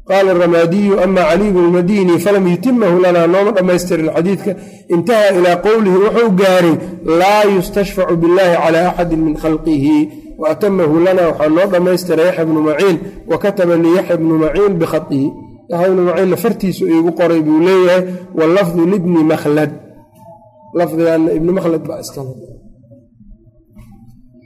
Qaala 0.10 0.32
aramaadiyu 0.36 1.00
ama 1.04 1.22
caliy 1.30 1.52
bnu 1.56 1.70
madini 1.78 2.20
falam 2.20 2.46
yutimahu 2.48 2.96
lanaa 3.04 3.28
nooma 3.34 3.52
dhammaystirin 3.58 4.10
xadiidka. 4.16 4.52
Intaha 4.96 5.28
ilaa 5.38 5.56
qowlihi 5.68 5.98
wuxuu 6.06 6.30
gaaray 6.42 6.76
laa 7.22 7.44
yustashfacu 7.56 8.16
billahi 8.22 8.54
cala 8.64 8.80
axadi 8.90 9.16
min 9.16 9.34
khalqihi 9.44 9.98
wa 10.42 10.50
atamahu 10.54 11.00
lana 11.06 11.22
waxaa 11.30 11.50
noo 11.58 11.68
dhammaystiray 11.74 12.26
yaxya 12.30 12.46
bnu 12.50 12.60
maciin 12.68 12.98
wa 13.32 13.38
kataba 13.44 13.76
li 13.84 13.90
yaxya 13.98 14.16
bnu 14.22 14.34
maciin 14.44 14.74
bikhaihi 14.82 15.24
yaxya 15.72 15.90
bnu 15.92 16.02
maciinna 16.08 16.38
fartiisu 16.44 16.84
iigu 16.94 17.12
qoray 17.20 17.42
buu 17.48 17.60
leeyahay 17.68 18.04
walafdu 18.40 18.82
libni 18.94 19.22
makhlad. 19.34 19.72
Lafdigaana 20.80 21.32
ibni 21.38 21.52
makhlad 21.58 21.84
baa 21.90 22.00
iskale 22.04 22.34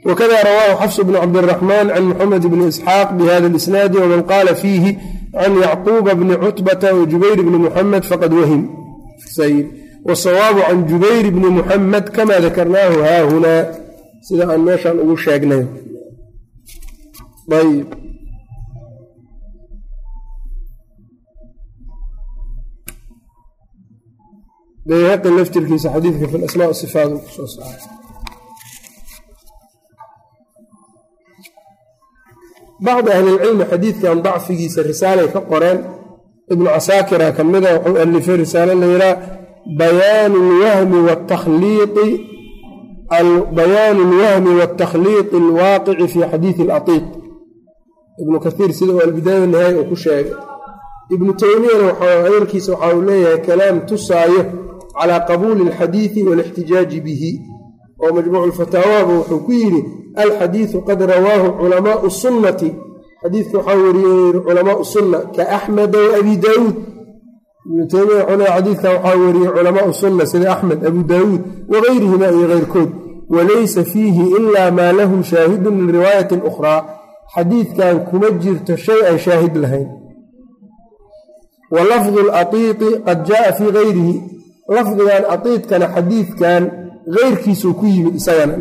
wkada 0.04 0.36
rawaahu 0.48 0.78
xafs 0.82 0.98
bn 1.06 1.14
cabdiraxmaan 1.22 1.86
can 1.94 2.04
muxamed 2.10 2.44
bni 2.52 2.64
isxaaq 2.72 3.08
bihada 3.18 3.48
lisnaadi 3.54 3.96
waman 4.02 4.22
qaala 4.30 4.52
fiihi 4.62 4.92
can 5.32 5.52
yacquuba 5.64 6.12
bni 6.20 6.34
cutbata 6.44 6.88
wa 6.98 7.06
jubayr 7.12 7.38
bni 7.46 7.58
muxamed 7.66 8.04
faqad 8.10 8.32
wahim 8.40 8.62
wasawaabu 10.08 10.60
can 10.68 10.78
jubayr 10.90 11.26
bni 11.36 11.48
muxamed 11.58 12.06
kama 12.16 12.34
dakarnaahu 12.46 12.96
haahunaa 13.08 13.62
sida 14.26 14.44
aan 14.52 14.60
meeshaan 14.68 14.96
ugu 15.02 15.16
sheegnay 15.24 15.64
bayhaqi 24.88 25.28
laftirkiisa 25.38 25.88
xadiidka 25.94 26.26
fi 26.32 26.36
asmaa 26.48 26.72
sifaat 26.82 27.12
bacdi 32.86 33.10
ahlilcilmi 33.16 33.64
xadiidkan 33.70 34.16
dacfigiisa 34.26 34.80
risaalay 34.90 35.28
ka 35.34 35.40
qoreen 35.50 35.78
ibnu 36.52 36.66
casaakira 36.74 37.28
ka 37.36 37.42
mida 37.52 37.70
wuxuu 37.76 37.96
alifay 38.04 38.36
risaalo 38.42 38.72
layidhaha 38.82 39.14
bayaanu 39.80 40.38
lwahmi 40.58 40.98
watakhliiqi 41.08 42.08
bayaanu 43.58 44.02
lwahmi 44.12 44.50
waatakhliiqi 44.60 45.36
alwaaqici 45.44 46.06
fi 46.12 46.18
xadiidi 46.32 46.62
alatiiq 46.66 47.04
ibnu 48.22 48.36
kaiir 48.44 48.70
sida 48.78 48.92
uu 48.92 49.00
albidaaya 49.06 49.46
nahaaya 49.52 49.78
uu 49.80 49.84
ku 49.90 49.96
sheegay 50.04 50.32
ibnu 51.14 51.30
teymiyana 51.42 51.88
hadalkiisa 52.24 52.72
waxa 52.72 52.96
uu 52.96 53.02
leeyahay 53.08 53.40
kalaam 53.46 53.76
tusaayo 53.88 54.42
calaa 54.98 55.20
qabuuli 55.28 55.62
alxadiidi 55.68 56.20
waalixtijaaji 56.28 56.98
bihi 57.06 57.30
oo 58.02 58.12
majmuucu 58.14 58.48
lfataawaaba 58.48 59.12
wuxuu 59.18 59.40
ku 59.46 59.52
yidhi 59.52 59.80
alxadiidu 60.22 60.80
qad 60.88 61.00
rawaahu 61.02 61.52
culamaau 61.60 62.10
sunnati 62.10 62.70
xadiidka 63.22 63.58
waxaa 63.58 63.76
wariyey 63.84 64.32
culamaau 64.46 64.84
sunna 64.84 65.18
ka 65.36 65.42
axmeda 65.56 65.98
wa 65.98 66.16
abi 66.20 66.36
daawuud. 66.36 66.76
Ibnu 67.66 67.86
teymiya 67.86 68.22
wuxuu 68.22 68.36
leeya 68.38 68.54
xadiidkan 68.56 68.92
waxaa 68.94 69.18
wariyey 69.24 69.50
culamaau 69.56 69.92
sunna 69.92 70.26
sida 70.26 70.52
axmed 70.52 70.86
abu 70.86 71.02
daawuud 71.02 71.42
wagayrihima 71.72 72.26
iyo 72.36 72.46
keyrkood 72.48 72.90
walaysa 73.34 73.84
fiihi 73.84 74.24
ilaa 74.38 74.70
maa 74.70 74.92
lahu 74.92 75.24
shaahidun 75.24 75.74
min 75.74 75.96
ukhraa. 76.50 76.80
Xadiidkan 77.34 78.04
kuma 78.08 78.30
jirto 78.30 78.76
shay 78.76 79.00
aan 79.08 79.18
shaahid 79.18 79.56
lahayn. 79.56 79.88
Wa 81.70 81.84
lafdu 81.84 82.20
qad 83.06 83.18
jaaa 83.28 83.52
fii 83.58 83.72
gayrihi. 83.72 84.22
Lafdigan 84.68 85.24
atiidkana 85.34 85.86
xadiidkan 85.94 86.62
keyrkiisuu 87.14 87.74
ku 87.78 87.84
yimid 87.86 88.14
isagana 88.20 88.56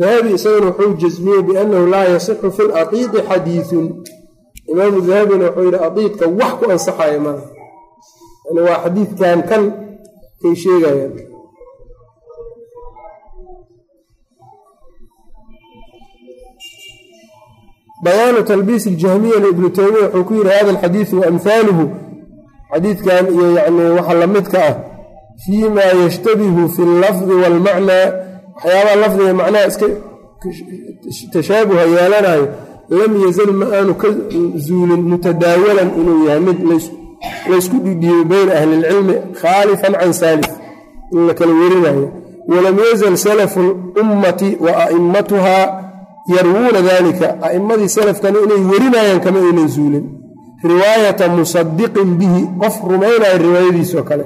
dahabi 0.00 0.28
isagana 0.34 0.66
wuxuu 0.70 0.94
jasmiyey 1.02 1.42
biannahu 1.42 1.86
laa 1.94 2.04
yasixu 2.14 2.50
fi 2.56 2.62
latiiqi 2.72 3.18
xadiidun 3.28 3.86
imaamu 4.72 5.00
dahabina 5.08 5.44
wuxuu 5.46 5.64
yidhi 5.64 5.78
atiidka 5.86 6.24
wax 6.40 6.52
ku 6.58 6.64
ansaxaya 6.74 7.20
maa 7.26 7.40
yani 8.46 8.60
waa 8.68 8.78
xadiidkan 8.84 9.38
kan 9.50 9.62
kay 10.40 10.54
sheegayaan 10.62 11.12
bayaanu 18.04 18.42
talbiis 18.44 18.86
iljahmiyana 18.86 19.48
ibnu 19.48 19.68
teymiya 19.70 20.02
wuxuu 20.06 20.24
ku 20.28 20.34
yidhi 20.34 20.50
hada 20.58 20.70
alxadiidu 20.70 21.20
waamhaaluhu 21.20 21.84
xadiidkan 22.72 23.24
iyo 23.34 23.46
yani 23.58 23.82
waxa 23.96 24.14
lamidka 24.20 24.58
ah 24.68 24.74
fii 25.44 25.68
ma 25.76 25.82
yashtabihu 26.02 26.62
fi 26.74 26.82
allafdi 26.82 27.32
waalmacnaa 27.42 28.04
waxyaabaha 28.64 28.96
lafdiga 29.02 29.34
macnaha 29.40 29.66
iska 29.70 29.86
tashaabuha 31.32 31.82
yeelanayo 31.82 32.48
lam 32.90 33.12
yazal 33.26 33.52
ma 33.60 33.66
aanu 33.76 33.94
ka 34.02 34.08
zuulin 34.66 35.02
mutadaawalan 35.12 35.88
inuu 36.00 36.26
yahay 36.26 36.40
mid 36.40 36.58
laysku 37.50 37.76
dhidhiiyo 37.84 38.24
bayna 38.24 38.52
ahli 38.58 38.74
ilcilmi 38.76 39.14
khaalifan 39.40 39.92
can 40.00 40.12
saalif 40.12 40.50
in 41.12 41.26
la 41.26 41.34
kala 41.34 41.52
werinayo 41.60 42.06
walam 42.48 42.76
yazal 42.90 43.16
salafu 43.16 43.60
lummati 43.96 44.56
wa 44.60 44.70
a'immatuhaa 44.84 45.64
yarwuuna 46.36 46.80
dalika 46.90 47.26
a'immadii 47.46 47.88
salafkana 47.88 48.38
inay 48.44 48.62
werinayaan 48.72 49.20
kama 49.24 49.38
aynan 49.48 49.68
zuulin 49.68 50.04
riwaayata 50.70 51.28
musadiqin 51.28 52.08
bihi 52.20 52.40
qof 52.60 52.74
rumaynaya 52.90 53.38
riwaayadiisoo 53.38 54.02
kale 54.02 54.24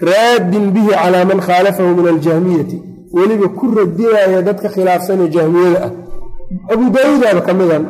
raaddin 0.00 0.70
bihi 0.70 0.90
calaa 0.90 1.24
man 1.24 1.40
khaalafahu 1.40 1.94
min 1.96 2.06
aljahmiyati 2.14 2.82
weliba 3.12 3.48
ku 3.48 3.66
radinaya 3.76 4.42
dadka 4.42 4.68
khilaafsanee 4.68 5.28
jahmiyada 5.28 5.78
ah. 5.86 5.92
Abu 6.72 6.90
daawuudaaba 6.90 7.40
ka 7.40 7.52
midan 7.54 7.84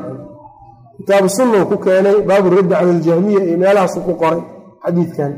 kitaabu 0.97 1.29
sunna 1.29 1.65
ku 1.65 1.77
keenay 1.79 2.23
baabu 2.29 2.51
raddi 2.51 2.75
cala 2.75 2.91
aljahmiya 2.97 3.41
iyo 3.45 3.57
meelahaasu 3.59 4.01
ku 4.01 4.13
qoray 4.15 4.43
xadiidkan. 4.85 5.33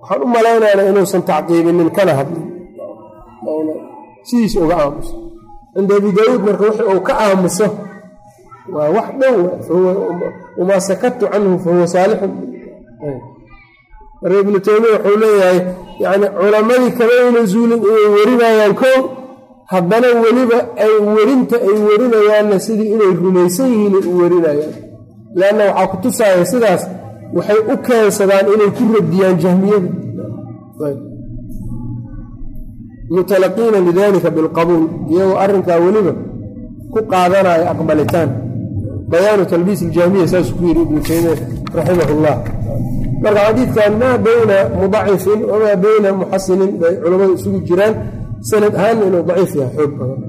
Waxaan 0.00 0.22
u 0.22 0.26
malaynaynaa 0.26 0.88
inuusan 0.90 1.22
tacqiibinin 1.22 1.90
kana 1.90 2.12
hadlin. 2.18 2.46
Sidiis 4.28 4.56
uga 4.56 4.74
aamuso. 4.82 5.14
Cinda 5.74 5.94
abi 5.96 6.10
daawuud 6.12 6.42
marka 6.46 6.64
wixii 6.64 6.88
uu 6.94 7.00
ka 7.00 7.12
aamuso 7.24 7.66
waa 8.74 8.88
wax 8.96 9.08
dhow 9.20 9.36
wamaa 10.58 10.80
sakatu 10.80 11.26
canhu 11.26 11.58
fahuwa 11.58 11.86
saalixun 11.86 12.32
marka 14.22 14.38
ibnu 14.44 14.58
teymiya 14.66 14.94
wuxuu 14.96 15.18
leeyahay 15.22 15.58
yani 16.04 16.26
culammadii 16.40 16.92
kama 16.98 17.12
ayna 17.24 17.40
zuulin 17.52 17.80
inay 17.88 18.06
werinayaan 18.16 18.74
kow 18.82 18.98
haddana 19.72 20.08
weliba 20.24 20.58
ay 20.84 20.92
werinta 21.16 21.56
ay 21.68 21.76
werinayaanna 21.88 22.56
sidii 22.66 22.88
inay 22.94 23.12
rumaysan 23.24 23.68
yihiin 23.72 23.94
ay 24.00 24.04
u 24.10 24.12
werinayaan 24.22 24.72
leanna 25.40 25.64
waxaa 25.68 25.86
ku 25.90 25.96
tusaaya 26.02 26.44
sidaas 26.52 26.82
waxay 27.36 27.60
u 27.72 27.74
keensadaan 27.86 28.46
inay 28.54 28.70
ku 28.76 28.82
radiyaan 28.96 29.36
jahmiyada 29.42 29.90
mutalaqiina 33.14 33.78
lidalika 33.86 34.28
bilqabuul 34.36 34.84
iyagoo 35.12 35.38
arrinkaa 35.44 35.78
weliba 35.84 36.12
ku 36.92 36.98
qaadanaya 37.12 37.64
aqbalitaan. 37.72 38.30
Bayaanu 39.10 39.44
talbiis 39.52 39.80
iljaamiya 39.86 40.26
saasuu 40.32 40.56
ku 40.58 40.62
yidhi 40.68 40.82
ibnu 40.86 41.00
taymiya 41.08 41.34
raximah 41.76 42.08
llah 42.24 42.36
marka 43.22 43.40
xadiidkan 43.46 43.92
maa 44.02 44.16
bayna 44.26 44.56
mudacifin 44.80 45.40
wamaa 45.50 45.76
bayna 45.84 46.08
muxasinin 46.20 46.72
bay 46.80 46.94
culammadu 47.02 47.32
isugu 47.38 47.58
jiraan. 47.68 47.94
Sanad 48.50 48.74
ahaanna 48.78 49.04
inuu 49.08 49.22
daciif 49.28 49.52
yahay 49.60 49.74
xoog 49.76 49.92
badan. 49.98 50.20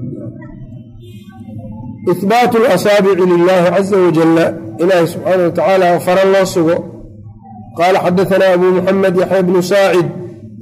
Ihbaatu 2.12 2.56
lasaabici 2.64 3.24
lilaahi 3.32 3.68
caza 3.74 3.96
wajalla 4.04 4.44
ilaahi 4.82 5.06
subxaana 5.12 5.42
wa 5.46 5.50
tacaala 5.58 5.88
fara 6.06 6.24
loo 6.34 6.46
sugo. 6.54 6.76
Qaala 7.78 7.98
xadaanaa 8.04 8.52
abu 8.56 8.66
muxamed 8.76 9.14
yaxya 9.22 9.42
bnu 9.46 9.60
saacid 9.72 10.06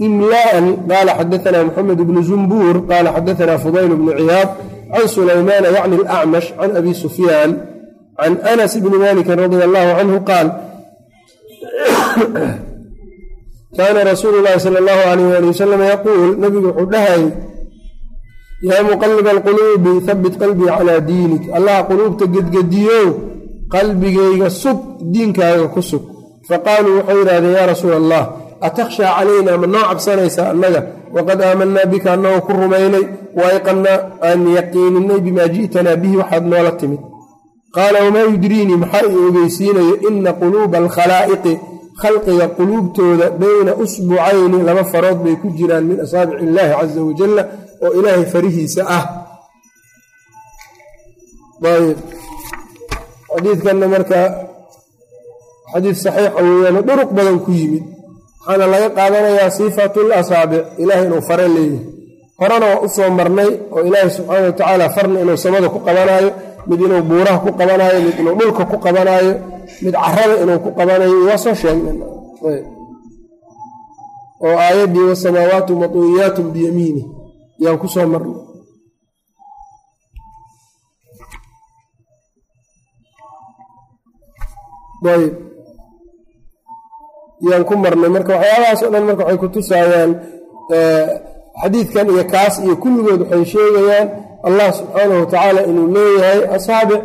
imlaءan 0.07 0.67
qaala 0.91 1.13
xadaanaa 1.19 1.65
muxamed 1.69 1.99
bnu 2.09 2.21
zumbuur 2.31 2.77
qaala 2.91 3.09
xadaanaa 3.17 3.59
fudayl 3.65 3.93
bnu 4.01 4.11
ciyaad 4.19 4.49
can 4.93 5.07
sulaymaana 5.15 5.69
yacni 5.77 5.97
alacmash 6.17 6.49
can 6.59 6.71
abi 6.81 6.93
sufyaan 7.03 7.51
can 8.19 8.33
anas 8.53 8.73
bni 8.85 8.97
maliki 9.05 9.33
radia 9.41 9.65
allahu 9.69 9.91
canhu 9.99 10.19
qaal 10.31 10.47
kaana 13.77 14.01
rasuulu 14.11 14.39
llahi 14.45 14.61
sala 14.61 14.79
allahu 14.83 15.03
alayh 15.13 15.37
ali 15.39 15.47
wasalam 15.53 15.81
yaquul 15.93 16.37
nabigu 16.43 16.69
wuxuu 16.69 16.91
dhahayy 16.93 17.27
yaa 18.63 18.83
muqaliba 18.83 19.31
alquluubi 19.31 20.07
habit 20.07 20.35
qalbii 20.39 20.71
calaa 20.79 21.01
diinik. 21.01 21.45
Allaha 21.57 21.83
quluubta 21.91 22.27
gedgediyow 22.27 23.09
qalbigayga 23.73 24.51
sug 24.51 24.79
diinkaaga 25.13 25.67
ku 25.75 25.83
sug. 25.83 26.03
Faqaaluu 26.49 26.97
waxay 26.99 27.17
yidhahdeen 27.19 27.55
yaa 27.59 27.67
rasuula 27.67 27.97
allah 27.97 28.25
atakhshaa 28.61 29.17
calaynaa 29.19 29.57
ma 29.63 29.67
noo 29.67 29.85
cabsanaysaa 29.91 30.51
annaga? 30.55 30.81
Waqad 31.15 31.41
aamanaa 31.43 31.87
bika 31.93 32.13
annagoo 32.13 32.47
ku 32.47 32.53
rumaynay 32.53 33.05
waayqannaa 33.39 33.99
aan 34.29 34.41
yaqiininay 34.59 35.21
bimaa 35.27 35.49
ji'tanaa 35.55 35.97
bihi 36.03 36.17
waxaad 36.17 36.45
noola 36.47 36.73
timid. 36.81 37.01
Qaala 37.75 37.99
wamaa 38.05 38.27
yudriinii 38.31 38.77
maxaa 38.83 39.09
ii 39.11 39.27
ogeysiinayo? 39.29 39.95
Ina 40.09 40.33
quluuba 40.33 40.79
alkhalaa'iqi 40.79 41.53
khalqiga 42.01 42.47
quluubtooda 42.59 43.27
bayna 43.43 43.73
usbucayni 43.83 44.59
laba 44.69 44.83
farood 44.93 45.19
bay 45.25 45.35
ku 45.43 45.49
jiraan 45.59 45.85
min 45.91 45.99
asaabici 46.05 46.43
illaahi 46.47 46.73
caza 46.81 47.01
wajalla 47.09 47.43
oo 47.85 47.91
ilaahay 47.99 48.25
farihiisa 48.33 48.83
ah. 48.99 49.05
Ayb 51.73 51.99
xadiidkanna 53.35 53.87
marka 53.95 54.19
xadiid 55.73 55.97
saxiixa 56.05 56.41
weeyaano 56.47 56.81
dhuruq 56.89 57.11
badan 57.17 57.39
ku 57.45 57.51
yimid. 57.59 57.85
Waxaana 58.47 58.67
laga 58.73 58.89
qaadanayaa 58.99 59.51
sifatul 59.59 60.11
asaabic 60.21 60.65
ilaahay 60.83 61.07
inuu 61.09 61.23
fare 61.29 61.47
leeyahay. 61.57 61.85
Horena 62.41 62.67
waa 62.73 62.81
u 62.87 62.89
soo 62.97 63.11
marnay 63.19 63.51
oo 63.75 63.81
ilaahay 63.89 64.11
subxaana 64.17 64.47
wa 64.49 64.53
tacaala 64.59 64.85
farna 64.97 65.19
inuu 65.25 65.39
samada 65.45 65.69
ku 65.75 65.79
qabanaayo 65.87 66.31
mid 66.69 66.81
inuu 66.87 67.03
buuraha 67.11 67.39
ku 67.45 67.51
qabanaayo 67.61 67.99
mid 68.07 68.17
inuu 68.21 68.35
dhulka 68.41 68.63
ku 68.71 68.77
qabanaayo 68.85 69.33
mid 69.85 69.95
carada 70.05 70.35
inuu 70.43 70.59
ku 70.65 70.69
qabanayo 70.79 71.17
waa 71.29 71.39
soo 71.45 71.55
sheegnay. 71.63 71.97
Oo 74.45 74.57
aayaddii 74.65 75.07
wasamaawaatu 75.11 75.73
matuwiyaatun 75.83 76.47
biyamiini 76.55 77.03
yaan 77.63 77.79
ku 77.83 77.87
soo 77.95 78.07
marnay. 78.13 78.39
Ayb. 85.13 85.35
Yaan 87.43 87.65
ku 87.67 87.75
marnay. 87.83 88.11
Marka 88.15 88.33
waxyaabahaas 88.39 88.81
o 88.87 88.91
dhan 88.93 89.05
marka 89.09 89.23
waxay 89.27 89.39
ku 89.43 89.49
tusaayaan 89.55 90.11
xadiidkan 91.63 92.07
iyo 92.13 92.25
kaas 92.33 92.55
iyo 92.65 92.75
kulligood 92.83 93.21
waxay 93.27 93.45
sheegayaan 93.53 94.09
allah 94.47 94.69
subxaanahu 94.79 95.21
watacaala 95.23 95.61
inuu 95.71 95.89
leeyahay 95.95 96.41
asaabic 96.57 97.03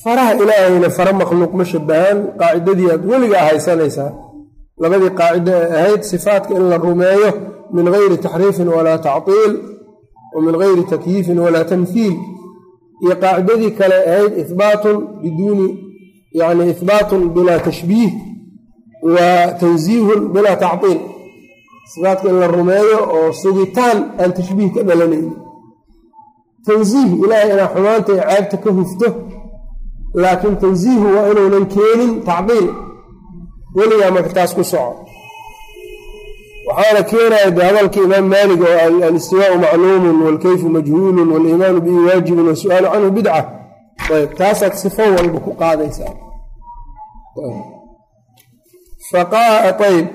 faraha 0.00 0.32
ilaahayna 0.42 0.88
fara 0.96 1.12
makhluuq 1.20 1.52
ma 1.60 1.64
shabahaan 1.72 2.18
qaacidadii 2.40 2.88
aad 2.94 3.02
weligaa 3.10 3.44
haysanaysaa 3.48 4.10
labadii 4.82 5.10
qaacido 5.20 5.52
ee 5.60 5.72
ahayd 5.80 6.02
sifaatka 6.12 6.54
in 6.58 6.64
la 6.70 6.76
rumeeyo 6.86 7.30
min 7.76 7.84
gayri 7.94 8.16
taxriifin 8.24 8.68
walaa 8.76 8.98
tactiil 9.06 9.52
wa 10.34 10.40
min 10.46 10.54
gayri 10.62 10.82
takyiifin 10.92 11.38
walaa 11.44 11.64
tamhiil 11.72 12.14
iyo 13.04 13.14
qaacidadii 13.22 13.70
kale 13.78 13.96
ahayd 14.12 14.32
ihbaatun 14.42 14.96
biduuni 15.22 15.68
yani 16.40 16.62
ihbaatun 16.74 17.22
bilaa 17.34 17.58
tashbiih 17.68 18.12
wa 19.14 19.28
tanziihun 19.60 20.20
bilaa 20.34 20.56
tactiil. 20.64 21.00
Sifaatka 21.94 22.28
in 22.32 22.36
la 22.40 22.46
rumeeyo 22.56 22.98
oo 23.16 23.32
sugitaan 23.42 23.98
aan 24.20 24.32
tashbiih 24.38 24.70
ka 24.74 24.80
dhalanaynin 24.88 25.34
tanziih 26.66 27.10
ilaahay 27.24 27.50
inaa 27.54 27.68
xumaanta 27.74 28.12
ee 28.16 28.20
caabta 28.28 28.56
ka 28.64 28.70
hufto 28.78 29.06
laakiin 30.14 30.56
tansiihu 30.56 31.06
waa 31.16 31.26
inuunan 31.30 31.66
keenin 31.74 32.12
tacdiil. 32.28 32.66
Weligaa 33.76 34.10
marka 34.10 34.30
taas 34.36 34.54
ku 34.54 34.64
soco. 34.64 35.06
Waxaana 36.68 37.02
keenaya 37.10 37.50
de 37.56 37.62
hadalka 37.68 38.00
imaam 38.06 38.26
maalik 38.32 38.60
oo 38.60 38.78
alistiwaau 39.08 39.56
macluumun 39.64 40.16
waalkayfu 40.24 40.66
majhuulun 40.68 41.28
waaliimaanu 41.32 41.80
bihi 41.80 41.98
waajibun 42.06 42.46
wasu-aalu 42.48 42.88
canhu 42.92 43.10
bidca. 43.16 43.44
Ayb 44.14 44.30
taasaad 44.38 44.74
sifo 44.82 45.02
walba 45.16 45.38
ku 45.44 45.50
qaadaysaa. 45.60 46.14
Ayb. 47.44 47.56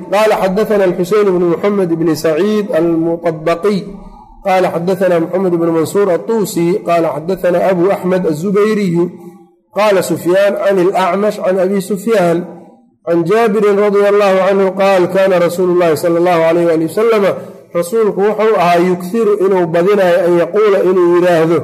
Qaala 0.07 0.35
xadaana 0.41 0.85
qaala 9.77 10.01
sufyaan 10.11 10.53
can 10.63 10.77
اlacmash 10.85 11.37
can 11.45 11.55
abi 11.65 11.79
sufyaan 11.91 12.37
can 13.07 13.17
jaabirin 13.29 13.77
radia 13.85 14.07
allahu 14.13 14.37
canhu 14.47 14.67
qaal 14.81 15.03
kana 15.15 15.35
rasuulu 15.45 15.73
llahi 15.81 15.97
sala 16.03 16.17
allahu 16.21 16.41
alayh 16.49 16.65
ali 16.75 16.85
wasalama 16.89 17.31
rasuulku 17.79 18.19
wuxuu 18.27 18.55
ahaa 18.63 18.79
yughiru 18.89 19.33
inuu 19.45 19.65
badinayo 19.73 20.17
an 20.27 20.31
yaquula 20.43 20.77
inuu 20.89 21.07
yidhaahdo 21.15 21.57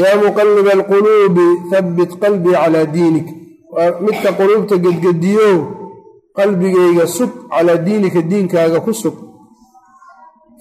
yaa 0.00 0.16
muqaliba 0.24 0.70
alquluubi 0.78 1.46
habbit 1.72 2.10
qalbii 2.22 2.56
calaa 2.62 2.86
diinik 2.94 3.28
midka 4.06 4.30
quluubta 4.38 4.74
gedgediyow 4.84 5.56
qalbigayga 6.38 7.04
sug 7.16 7.32
calaa 7.52 7.78
diinika 7.86 8.20
diinkaaga 8.30 8.78
ku 8.86 8.92
sug 9.02 9.16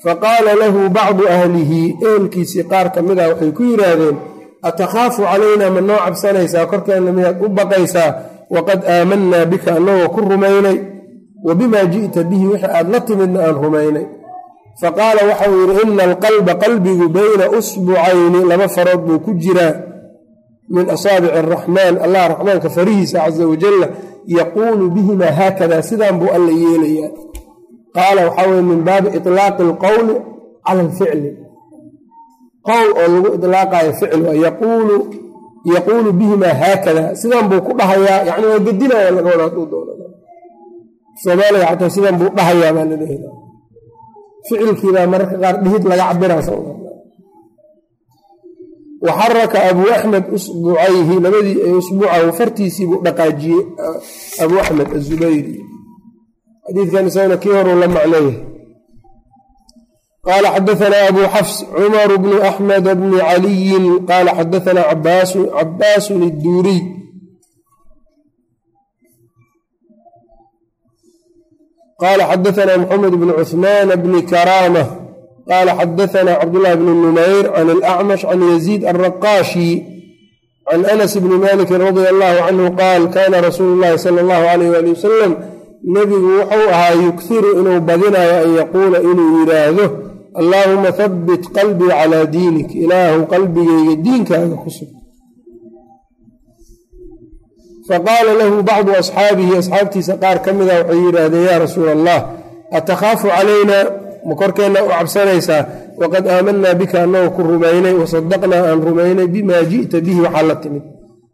faqaala 0.03 0.51
lahu 0.61 0.89
bacdu 0.97 1.23
ahlihi 1.37 1.81
ehelkiisii 2.07 2.65
qaar 2.71 2.87
ka 2.95 2.99
mid 3.07 3.17
ah 3.23 3.27
waxay 3.31 3.51
ku 3.57 3.63
yidhaahdeen 3.71 4.17
atakhaafu 4.69 5.21
calaynaa 5.29 5.69
ma 5.75 5.81
noo 5.87 5.99
cabsanaysaa? 6.05 6.65
Korkeenna 6.71 7.11
miyaad 7.17 7.37
u 7.45 7.49
baqaysaa? 7.57 8.09
Waqad 8.55 8.79
aamanaa 8.93 9.45
bika 9.51 9.71
annagoo 9.77 10.09
ku 10.15 10.19
rumaynay. 10.31 10.77
Wa 11.45 11.53
bimaa 11.59 11.85
ji'ta 11.93 12.21
bihi 12.29 12.45
wixii 12.51 12.71
aad 12.77 12.87
la 12.93 12.99
timidna 13.07 13.39
aan 13.47 13.55
rumaynay. 13.63 14.05
Faqaala 14.81 15.21
waxau 15.29 15.51
yidhi 15.59 15.81
ina 15.91 16.03
alqalba 16.09 16.53
qalbigu 16.63 17.05
bayna 17.15 17.45
usbucayni 17.57 18.39
laba 18.49 18.67
farood 18.75 19.01
buu 19.07 19.19
ku 19.25 19.31
jiraa. 19.43 19.73
Min 20.73 20.85
asaabici 20.95 21.33
araxmaan 21.39 21.95
allah 22.05 22.23
raxmaanka 22.31 22.69
farihiisa 22.75 23.17
caza 23.25 23.43
wajalla 23.51 23.87
yaquulu 24.37 24.85
bihimaa 24.95 25.31
haakada. 25.39 25.77
Sidaan 25.89 26.15
buu 26.19 26.29
alla 26.37 26.51
yeelayaa. 26.63 27.09
Qaala 27.95 28.21
waxaa 28.27 28.47
weye 28.49 28.61
min 28.69 28.79
baabi 28.87 29.07
itlaaqi 29.17 29.61
alqowli 29.69 30.15
cala 30.65 30.81
alficli 30.83 31.29
qowl 32.67 32.89
oo 33.01 33.07
lagu 33.13 33.29
ilaaqayo 33.45 33.91
ficil 33.99 34.23
yaquulu 35.75 36.09
bihimaa 36.19 36.55
haakada. 36.61 37.03
Sidan 37.19 37.45
buu 37.49 37.61
ku 37.65 37.71
dhahayaa 37.79 38.19
yani 38.29 38.45
waa 38.51 38.59
gedinaya 38.65 39.09
laga 39.15 39.29
wada 39.31 39.43
haduu 39.49 39.65
doona 39.71 39.93
soomaaliga 41.23 41.65
xataa 41.71 41.89
sidan 41.95 42.15
buu 42.19 42.29
dhahayaa 42.37 42.71
baa 42.75 42.85
la 42.91 42.95
leeya 43.01 43.29
ficilkiibaa 44.47 45.07
mararka 45.13 45.35
qaar 45.43 45.55
dhihid 45.63 45.83
laga 45.91 46.03
cabira 46.09 46.35
waxaraka 49.07 49.57
abuu 49.69 49.89
axmed 49.97 50.23
usbucayhi 50.35 51.15
labadii 51.25 51.57
usbuucahu 51.79 52.29
fartiisiibuu 52.39 52.99
dhaqaajiyey 53.05 53.61
abuu 54.43 54.59
axmed 54.63 54.87
azubayri. 54.97 55.53
Xadiidkan 56.65 57.05
isagana 57.09 57.37
kii 57.41 57.53
horuu 57.57 57.77
la 57.81 57.87
macneeyahay 57.95 58.35
qaala 60.27 60.47
xadaana 60.55 60.97
abu 61.09 61.21
xafs 61.33 61.55
cumar 61.75 62.09
bnu 62.23 62.35
axmed 62.49 62.85
bni 62.99 63.17
caliyin 63.27 63.85
qaala 64.09 64.31
xadaana 64.39 64.81
cabaasun 64.89 66.21
idduuriy 66.29 66.81
qaala 72.01 72.23
xadaana 72.31 72.77
mxamed 72.83 73.13
bn 73.21 73.29
cuثmaan 73.39 73.89
bni 74.03 74.19
karaama 74.31 74.83
qaala 75.49 75.71
xadaana 75.79 76.31
cabdاllahi 76.41 76.75
bn 76.81 76.87
numayr 77.05 77.45
can 77.55 77.67
alacmash 77.75 78.23
can 78.29 78.41
yaziid 78.51 78.81
alraqaashi 78.91 79.71
can 80.69 80.81
anas 80.93 81.13
bni 81.23 81.35
maliki 81.45 81.73
radia 81.85 82.09
allahu 82.13 82.37
canhu 82.47 82.67
qaal 82.81 83.01
kana 83.15 83.37
rasuulu 83.47 83.75
llahi 83.81 83.99
sala 84.05 84.19
allahu 84.23 84.45
alayh 84.53 84.69
ali 84.79 84.89
wasalam 84.95 85.31
nebigu 85.95 86.29
wuxuu 86.39 86.69
ahaa 86.75 86.93
yughiru 87.05 87.49
inuu 87.59 87.79
badinayo 87.87 88.35
an 88.43 88.49
yaquula 88.59 88.97
inuu 89.09 89.29
yidhaahdo 89.39 89.85
allaahuma 90.41 90.89
habbit 90.99 91.43
qalbii 91.57 91.91
calaa 91.99 92.25
diinik 92.35 92.69
ilaahu 92.83 93.21
qalbigayga 93.33 93.93
diinkaaga 94.05 94.55
ku 94.63 94.69
sug 94.77 94.89
faqaala 97.89 98.31
lahu 98.41 98.55
bacdu 98.69 98.91
asxaabihi 99.01 99.53
asxaabtiisa 99.61 100.13
qaar 100.23 100.37
ka 100.45 100.51
mida 100.57 100.73
waxay 100.81 100.99
yidhaahdeen 101.05 101.45
yaa 101.49 101.59
rasuula 101.65 101.91
allah 101.97 102.19
atakhaafu 102.77 103.27
calaynaa 103.35 103.83
ma 104.27 104.33
korkeenna 104.41 104.79
u 104.85 104.89
cabsanaysaa? 104.89 105.61
Waqad 106.01 106.25
aamanaa 106.27 106.73
bika 106.81 106.97
annagoo 107.05 107.29
ku 107.35 107.41
rumaynay 107.51 107.93
wasadaqnaa 108.01 108.63
aan 108.69 108.79
rumaynay 108.87 109.27
bimaa 109.35 109.63
ji'ta 109.71 109.97
bihi 110.05 110.19
waxaa 110.25 110.43
la 110.49 110.55
timid. 110.63 110.83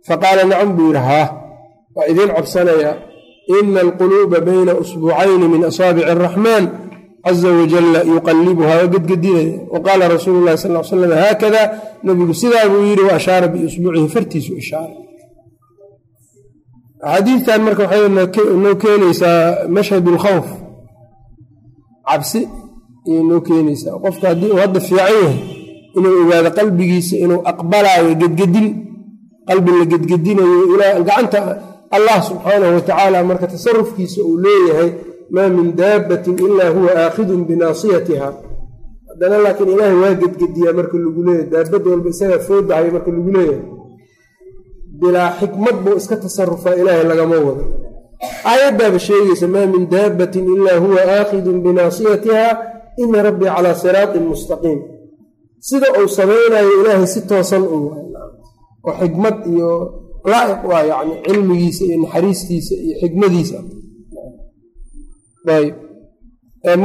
Faqaala 0.08 0.44
nacam 0.52 0.70
buu 0.76 0.88
yidhi 0.92 1.02
haa 1.10 1.28
waa 1.96 2.06
idiin 2.12 2.32
cabsanayaa 2.38 2.96
ina 3.58 3.80
alquluuba 3.86 4.38
bayna 4.48 4.74
usbuucayni 4.84 5.46
min 5.54 5.62
asaabici 5.70 6.06
araxmaan 6.14 6.64
caza 7.26 7.50
wajalla 7.60 8.00
yuqalibuhaa 8.14 8.78
waa 8.82 8.88
gedgedinaya 8.94 9.54
wa 9.74 9.80
qaala 9.86 10.04
rasuulu 10.16 10.40
llahi 10.46 10.58
sal 10.58 10.84
slam 10.90 11.12
haakada 11.24 11.62
nebigu 12.04 12.34
sidaa 12.42 12.70
buu 12.72 12.84
yidhi 12.90 13.04
wa 13.10 13.14
ashaara 13.20 13.48
biisbuucihi 13.54 14.08
fartiisu 14.16 14.54
ishaara. 14.62 14.96
Axaadiidtan 17.04 17.62
marka 17.66 17.84
waxay 17.84 18.08
noo 18.64 18.76
keenaysaa 18.82 19.68
mashhad 19.76 20.06
lkhawf 20.16 20.48
cabsi 22.08 22.42
ayay 23.08 23.24
noo 23.30 23.42
keenaysaa. 23.48 23.96
Qofka 24.04 24.26
haddii 24.32 24.52
uu 24.54 24.60
hadda 24.64 24.80
fiican 24.80 25.08
yahay 25.14 25.36
inuu 25.98 26.14
ogaado 26.24 26.50
qalbigiisa 26.58 27.16
inuu 27.24 27.42
aqbalaayo 27.52 28.12
gedgedin 28.22 28.68
qalbi 29.48 29.72
la 29.80 29.86
gedgedinayo 29.92 30.58
gacanta 31.08 31.40
allah 31.96 32.18
subxaanahu 32.28 32.74
watacaala 32.78 33.18
marka 33.30 33.48
tasarufkiisa 33.54 34.20
uu 34.30 34.38
leeyahay 34.46 34.90
maa 35.34 35.50
min 35.58 35.68
daabbatin 35.82 36.36
ilaa 36.48 36.70
huwa 36.76 36.92
aakhidun 37.04 37.42
binaasiyatiha. 37.50 38.30
Haddana 39.10 39.38
laakiin 39.44 39.70
ilaahay 39.74 39.98
waa 40.04 40.14
gedgediyaa 40.22 40.74
marka 40.80 40.96
lagu 41.04 41.22
leeyahay. 41.28 41.50
Daabad 41.54 41.84
walba 41.92 42.10
isagaa 42.14 42.40
foodahayo 42.48 42.90
marka 42.96 43.10
lagu 43.16 43.32
leeyahay. 43.36 43.62
Bilaa 45.02 45.30
xikmad 45.40 45.76
buu 45.84 45.96
iska 46.02 46.16
tasarufaa 46.24 46.76
ilaahay 46.82 47.06
lagama 47.12 47.36
wado. 47.48 47.64
Aayaddaaba 48.50 49.00
sheegaysa 49.08 49.48
maa 49.54 49.66
min 49.74 49.84
daabbatin 49.94 50.46
ilaa 50.56 50.80
huwa 50.84 51.02
aakhidun 51.16 51.58
binaasiyatiha 51.66 52.46
ina 53.04 53.18
rabbii 53.28 53.52
calaa 53.56 53.76
siraatin 53.84 54.24
mustaqiim. 54.32 54.80
Sida 55.68 55.88
uu 56.00 56.08
samaynayo 56.18 56.72
ilaahay 56.82 57.08
si 57.14 57.22
toosan 57.30 57.64
u 57.76 57.78
oo 58.88 58.94
xikmad 59.00 59.38
iyo 59.54 59.70
laa'iq 60.32 60.62
waa 60.70 60.84
yacni 60.92 61.16
cilmigiisa 61.26 61.84
iyo 61.88 61.98
naxariistiisa 62.04 62.74
iyo 62.86 62.96
xikmadiisa 63.02 63.58
ayb 65.48 65.76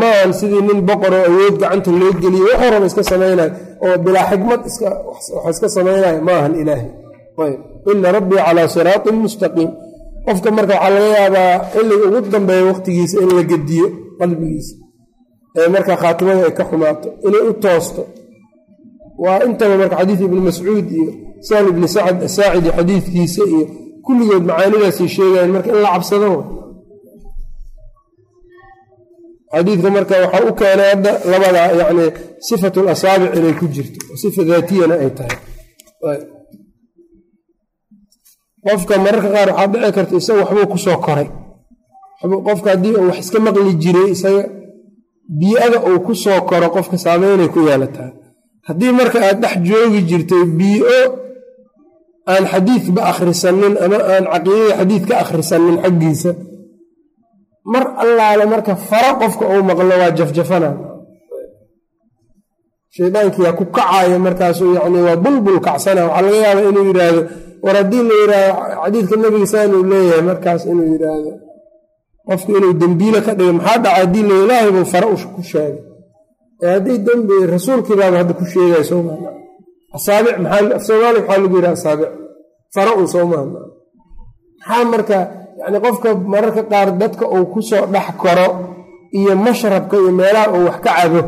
maahan 0.01 0.33
sidii 0.39 0.63
nin 0.69 0.81
boqoroo 0.89 1.25
awood 1.29 1.55
gacanta 1.61 1.91
loo 2.01 2.13
geliyo 2.23 2.45
wax 2.51 2.59
horaba 2.63 2.87
iska 2.91 3.03
samaynayo 3.11 3.51
oo 3.87 3.97
bilaa 4.05 4.27
xikmad 4.31 4.61
wax 5.45 5.55
iska 5.55 5.69
samaynayo 5.77 6.19
maahan 6.29 6.55
ilaahay. 6.61 6.91
Ina 7.93 8.09
rabbii 8.17 8.41
calaa 8.47 8.69
siraatin 8.75 9.17
mustaqiim. 9.25 9.71
Qofka 10.27 10.49
marka 10.57 10.75
waxaa 10.75 10.91
laga 10.95 11.09
yaabaa 11.19 11.53
xilliga 11.73 12.05
ugu 12.09 12.21
dambeeya 12.35 12.65
waqtigiisa 12.71 13.17
in 13.23 13.31
la 13.37 13.43
gediyo 13.51 13.87
qalbigiisa. 14.19 14.75
Ee 15.59 15.69
marka 15.75 15.93
khaatimada 16.03 16.41
ay 16.49 16.53
ka 16.59 16.65
xumaato 16.71 17.09
inay 17.27 17.43
u 17.51 17.53
toosto. 17.65 18.03
Waa 19.25 19.39
intaba 19.47 19.75
marka 19.83 19.97
xadiid 20.01 20.21
ibni 20.27 20.41
mascuud 20.49 20.87
iyo 20.99 21.09
sahl 21.49 21.67
ibni 21.73 21.89
sacad 21.95 22.19
asaacidi 22.29 22.69
xadiidkiisa 22.77 23.43
iyo 23.53 23.63
kulligood 24.07 24.45
macaanidaasay 24.49 25.09
sheegayan 25.15 25.51
marka 25.57 25.69
in 25.75 25.81
la 25.85 25.91
cabsado 25.95 26.29
xadiidka 29.57 29.89
marka 29.97 30.15
waxaa 30.25 30.45
u 30.51 30.53
keenay 30.61 30.89
hadda 30.93 31.13
labada 31.33 31.61
yani 31.81 32.05
sifatu 32.49 32.79
lasaabic 32.89 33.31
inay 33.39 33.55
ku 33.61 33.67
jirto 33.75 34.01
sifa 34.21 34.41
daatiyana 34.49 34.95
ay 35.03 35.11
tahay. 35.17 35.39
Qofka 38.65 38.95
mararka 39.05 39.29
qaar 39.35 39.49
waxaa 39.51 39.69
dhici 39.73 39.93
karta 39.97 40.15
isaga 40.21 40.41
waxbuu 40.43 40.67
ku 40.73 40.79
soo 40.85 40.99
koray. 41.07 41.29
Qofka 42.47 42.69
haddii 42.73 42.95
uu 42.99 43.07
wax 43.09 43.19
iska 43.23 43.39
maqli 43.47 43.73
jiray 43.83 44.09
isaga 44.15 44.43
bii-ada 45.39 45.79
uu 45.89 45.99
ku 46.07 46.13
koro 46.49 46.67
qofka 46.75 46.97
saameynay 47.05 47.49
ku 47.55 47.59
yeelataa. 47.69 48.11
Haddii 48.69 48.93
marka 48.99 49.19
aad 49.29 49.39
dhex 49.43 49.55
joogi 49.69 50.01
jirtay 50.09 50.45
bii-o 50.59 50.99
aan 52.33 52.45
xadiidba 52.53 53.01
akhrisanin 53.11 53.75
ama 53.85 53.99
aan 54.13 54.25
caqiidada 54.33 54.75
xadiid 54.79 55.05
ka 55.09 55.15
akhrisanin 55.25 55.77
xaggiisa 55.85 56.31
mar 57.73 57.85
allaale 58.03 58.45
marka 58.53 58.73
faro 58.89 59.11
qofka 59.21 59.45
uu 59.53 59.63
maqlo 59.69 59.95
waa 60.03 60.11
jafjafana. 60.19 60.71
Shaydaankiyaa 62.97 63.53
ku 63.59 63.65
kacaaya 63.77 64.19
markaasu 64.27 64.65
yani 64.79 64.99
waa 65.07 65.17
bulbul 65.25 65.59
kacsana. 65.67 66.03
Waxaa 66.07 66.23
laga 66.25 66.37
yaaba 66.45 66.61
inuu 66.71 66.85
yidhaahdo 66.91 67.23
war 67.65 67.77
haddii 67.81 68.03
la 68.09 68.15
yidhaahdo 68.23 68.53
xadiidka 68.85 69.17
nebiga 69.23 69.47
saanuu 69.53 69.83
leeyahay 69.91 70.23
markaas 70.31 70.63
inuu 70.73 70.89
yidhaahdo 70.95 71.33
qofku 72.29 72.51
inuu 72.59 72.73
dembiile 72.81 73.21
ka 73.27 73.33
dhigay 73.39 73.53
maxaa 73.59 73.79
dhaca 73.85 73.97
haddii 74.01 74.25
la 74.29 74.35
ilaahay 74.45 74.71
buu 74.77 74.87
fare 74.93 75.07
ku 75.37 75.43
sheegay? 75.53 75.75
Ee 76.63 76.71
haddii 76.75 76.99
dembi 77.07 77.35
rasuulkii 77.55 77.97
baaba 78.01 78.17
hadda 78.21 78.33
ku 78.41 78.45
sheegaya 78.53 78.85
sooma 78.91 79.13
asaabic 79.97 80.35
soomaaliya 80.87 81.21
maxaa 81.21 81.39
lagu 81.43 81.55
yidhaha 81.59 81.73
asaabic? 81.79 82.11
Fare 82.75 82.91
un 83.01 83.07
soomaa 83.15 83.45
maxaa 83.53 84.85
marka 84.93 85.19
yacni 85.61 85.79
qofka 85.85 86.09
mararka 86.33 86.63
qaar 86.73 86.89
dadka 87.01 87.25
uu 87.37 87.45
ku 87.53 87.61
soo 87.69 87.85
dhex 87.95 88.07
koro 88.23 88.47
iyo 89.19 89.33
mashrabka 89.47 89.95
iyo 90.03 90.11
meelaha 90.19 90.47
uu 90.57 90.65
wax 90.69 90.79
ka 90.85 90.91
cabo 90.99 91.21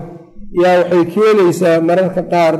yaa 0.62 0.76
waxay 0.80 1.04
keenaysaa 1.12 1.76
mararka 1.88 2.22
qaar 2.32 2.54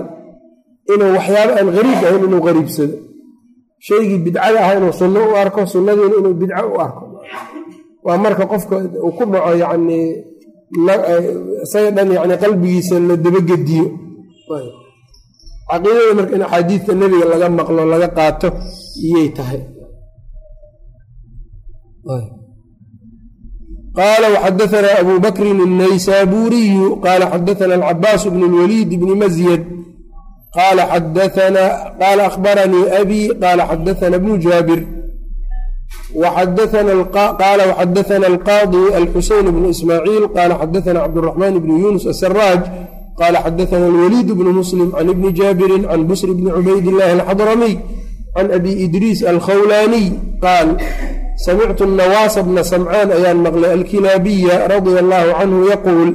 inuu 0.93 1.11
waxyaabo 1.17 1.53
aan 1.59 1.69
hariib 1.77 2.01
ahayn 2.07 2.23
inuu 2.29 2.43
hariibsado 2.47 2.95
shaygii 3.87 4.19
bidcada 4.25 4.59
aha 4.65 4.73
inuu 4.79 4.93
sunno 5.01 5.21
u 5.31 5.35
arko 5.43 5.61
sunnadiina 5.73 6.17
inuu 6.21 6.35
bidco 6.41 6.65
u 6.75 6.77
arko. 6.87 7.03
Waa 8.07 8.19
marka 8.25 8.45
qofka 8.53 8.75
uu 9.07 9.13
ku 9.19 9.23
dhaco 9.33 9.51
yacni 9.63 9.99
isaga 11.65 11.91
dhan 11.97 12.09
yani 12.17 12.35
qalbigiisa 12.43 12.95
la 13.09 13.15
dabagediyo. 13.25 13.85
Caqiidada 15.71 16.13
marka 16.19 16.35
in 16.37 16.43
axaadiidta 16.47 16.93
nebiga 17.01 17.27
laga 17.33 17.49
maqlo 17.59 17.83
laga 17.93 18.09
qaato 18.17 18.49
iyay 19.07 19.29
tahay 19.37 19.61
qaala 24.00 24.28
waxadaanaa 24.36 25.00
abu 25.04 25.14
bakrin 25.26 25.60
الnaysaburiyu 25.68 26.86
qaala 27.06 27.26
xadaana 27.34 27.74
alcabaas 27.80 28.24
bn 28.34 28.42
اlwaliid 28.50 28.90
bni 29.02 29.14
mazyad 29.24 29.62
qaala 30.58 30.84
qaala 32.02 32.22
akhbaranii 32.32 32.86
abi 33.02 33.22
qaala 33.42 33.64
xadaana 33.72 34.18
bnu 34.24 34.34
jaabir 34.46 34.82
qaala 37.42 37.64
waxadaana 37.72 38.26
alqaadi 38.34 38.84
alxuseyn 39.00 39.46
bnu 39.56 39.68
ismaaciil 39.76 40.24
qaala 40.36 40.54
xadaana 40.62 41.00
cabdالraxmaan 41.06 41.56
bni 41.64 41.76
yunus 41.84 42.06
asaraaj 42.14 42.62
qaala 43.20 43.38
xadaana 43.46 43.86
alwaliid 43.92 44.30
bnu 44.40 44.50
muslim 44.62 44.90
can 44.96 45.08
ibni 45.14 45.30
jaabirin 45.40 45.84
can 45.90 46.02
busr 46.10 46.30
bni 46.38 46.50
cubayd 46.56 46.86
illahi 46.92 47.12
alxadramiy 47.20 47.76
can 48.36 48.48
abi 48.58 48.72
idriis 48.86 49.20
alkhawlaaniy 49.34 50.08
qaal 50.44 50.68
samictu 51.45 51.85
nawaasa 51.99 52.43
bna 52.47 52.63
samcaan 52.73 53.09
ayaan 53.17 53.39
maqlay 53.47 53.71
alkilaabiya 53.79 54.55
radia 54.73 54.99
allahu 55.05 55.29
canhu 55.39 55.61
yaquul 55.73 56.11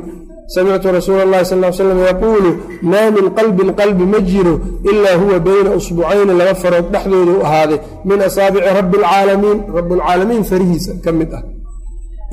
samictu 0.55 0.87
rasuula 0.97 1.21
اllahi 1.25 1.45
sal 1.51 1.59
l 1.63 1.73
slam 1.79 1.99
yaquulu 2.09 2.49
maa 2.91 3.07
min 3.15 3.25
qalbin 3.37 3.69
qalbi 3.79 4.05
ma 4.13 4.19
jiro 4.29 4.55
ilaa 4.91 5.15
huwa 5.21 5.39
bayna 5.47 5.69
usbucayni 5.79 6.33
laba 6.39 6.53
farood 6.61 6.87
dhexdooda 6.93 7.31
u 7.31 7.41
ahaaday 7.47 7.79
min 8.09 8.19
asaabici 8.27 8.69
rabbi 8.79 8.97
alcaalamiin 8.97 9.59
rabbulcaalamiin 9.77 10.43
farihiisa 10.49 10.91
ka 11.03 11.11
mid 11.19 11.31
ah 11.39 11.43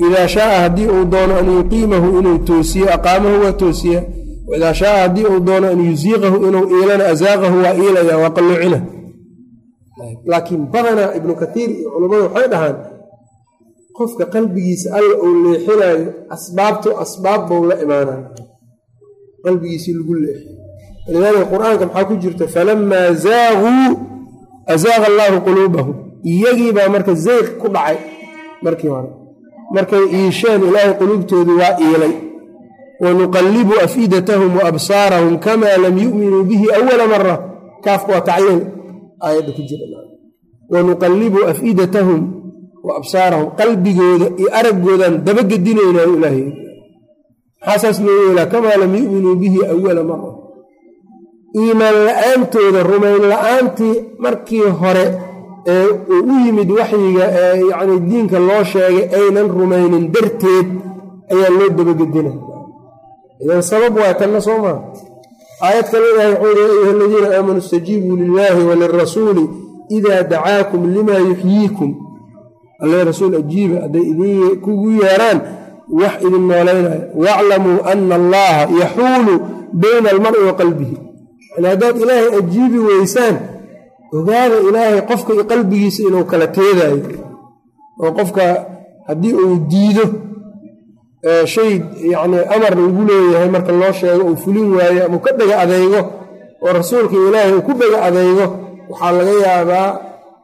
idaa 0.07 0.27
shaaa 0.35 0.59
haddii 0.63 0.87
uu 0.95 1.05
doono 1.13 1.33
an 1.41 1.47
yuqiimahu 1.57 2.07
inuu 2.19 2.37
toosiye 2.49 2.87
aqaamahu 2.97 3.37
waa 3.43 3.51
toosiya 3.63 3.99
waidaa 4.49 4.73
shaaa 4.81 4.99
haddii 5.03 5.25
uu 5.33 5.39
doono 5.39 5.67
an 5.73 5.79
yusiiqahu 5.89 6.37
inuu 6.47 6.65
iilana 6.77 7.03
asaaqahu 7.13 7.55
waa 7.63 7.73
iilaya 7.83 8.17
waa 8.21 8.29
qalloocina 8.37 8.79
laakiin 10.31 10.63
badanaa 10.73 11.09
ibnu 11.19 11.33
kaiir 11.41 11.69
iyo 11.79 11.87
culummadu 11.93 12.23
waxay 12.27 12.47
dhahaan 12.53 12.75
qofka 13.97 14.25
qalbigiisa 14.33 14.87
alla 14.97 15.13
uu 15.25 15.33
leexinayo 15.45 16.05
asbaabtu 16.35 16.89
asbaab 17.03 17.41
bou 17.49 17.61
la 17.69 17.75
imaanayo 17.83 18.25
qalbigiisii 19.43 19.93
lagu 19.99 20.13
leexiy 20.23 20.55
walidaalika 21.07 21.45
qur'aanka 21.53 21.85
maxaa 21.87 22.05
ku 22.09 22.13
jirta? 22.23 22.45
Falamaa 22.55 23.07
zaaguu 23.25 23.89
azaaqa 24.73 25.05
allaahu 25.11 25.37
quluubahum 25.47 25.95
iyagiibaa 26.31 26.89
marka 26.95 27.13
zayq 27.27 27.47
ku 27.61 27.67
dhacay 27.75 27.97
markii 28.65 28.89
hore. 28.93 29.09
Markay 29.75 30.03
iisheen 30.17 30.61
ilaahay 30.69 30.93
quluubtoodu 31.01 31.51
waa 31.61 31.73
iilay. 31.85 32.13
Wanuqallibu 33.03 33.73
afidatahum 33.85 34.51
wa 34.57 34.63
absaarahum 34.71 35.33
kamaa 35.45 35.77
lam 35.83 35.95
yu'minuu 36.05 36.43
bihi 36.49 36.67
awala 36.77 37.05
mara 37.13 37.35
kaafka 37.85 38.09
waa 38.13 38.21
tacliil 38.29 38.61
aayadda 39.25 39.51
ku 39.57 39.61
jira. 39.69 39.85
Wanuqallibu 40.73 41.39
afidatahum 41.51 42.19
wa 42.87 42.91
absaarahum 42.99 43.47
qalbigooda 43.59 44.27
iyo 44.39 44.49
araggoodan 44.59 45.13
dabagedinaynayo 45.25 46.11
ilaahay 46.17 46.45
maxaasaas 47.61 47.97
loo 48.05 48.17
yeelaa? 48.25 48.47
Kamaa 48.53 48.77
lam 48.81 48.91
yu'minuu 49.01 49.35
bihi 49.41 49.59
awala 49.73 50.03
mara 50.09 50.29
iimaan 51.61 51.97
la'aantooda 52.07 52.79
rumayn 52.91 53.23
la'aantii 53.33 53.95
markii 54.23 54.67
hore 54.81 55.05
ee 55.73 55.85
uu 56.13 56.21
u 56.31 56.35
yimid 56.45 56.69
waxyiga 56.79 57.25
ee 57.41 57.55
yacni 57.71 57.95
diinka 58.09 58.37
loo 58.49 58.63
sheegay 58.71 59.05
aynan 59.19 59.47
rumaynin 59.59 60.05
darteed 60.13 60.67
ayaa 61.33 61.51
loo 61.59 61.69
dabagedina 61.77 62.31
idan 63.43 63.61
sabab 63.71 63.93
waa 64.01 64.13
tanna 64.19 64.39
soo 64.47 64.57
maa 64.65 64.77
aayad 65.65 65.85
kale 65.91 66.05
ilahay 66.13 66.33
wuxuu 66.33 66.53
yhi 66.57 66.63
ayuha 66.71 66.91
aladiina 66.91 67.27
aamanuu 67.37 67.57
istajiibuu 67.63 68.15
lilaahi 68.15 68.63
walirasuuli 68.69 69.43
idaa 69.97 70.23
dacaakum 70.23 70.81
limaa 70.93 71.17
yuxyiikum. 71.29 71.89
Alle 72.83 73.03
rasuul 73.03 73.35
ajiiba 73.35 73.81
hadday 73.81 74.01
idin 74.11 74.59
kugu 74.63 74.91
yeeraan 74.91 75.39
wax 75.99 76.13
idin 76.27 76.47
noolaynayo 76.47 77.01
waaclamuu 77.23 77.77
ana 77.91 78.15
allaha 78.15 78.61
yaxuulu 78.81 79.33
bayna 79.73 80.09
almari 80.09 80.39
wa 80.47 80.53
qalbihi. 80.53 80.97
Haddaad 81.69 81.95
ilaahay 82.03 82.29
ajiibi 82.39 82.79
weysaan 82.79 83.35
ogaada 84.17 84.55
ilaahay 84.69 85.01
qofka 85.09 85.43
qalbigiisa 85.51 86.03
inuu 86.07 86.23
kala 86.31 86.47
teedaayo. 86.47 87.01
Oo 88.01 88.11
qofka 88.17 88.43
haddii 89.07 89.33
uu 89.33 89.55
diido 89.71 90.05
shay 91.53 91.71
yacni 92.13 92.37
amar 92.55 92.73
lagu 92.83 93.01
leeyahay 93.09 93.49
marka 93.55 93.71
loo 93.81 93.93
sheego 93.99 94.23
uu 94.29 94.37
fulin 94.43 94.67
waayo 94.77 95.01
ama 95.05 95.17
ka 95.25 95.31
dhega 95.39 95.55
adeygo 95.63 96.01
oo 96.63 96.71
rasuulka 96.79 97.15
ilaahay 97.27 97.53
uu 97.57 97.61
ku 97.67 97.73
dhega 97.79 97.99
adeygo 98.07 98.45
waxaa 98.89 99.11
laga 99.17 99.33
yaabaa 99.45 99.87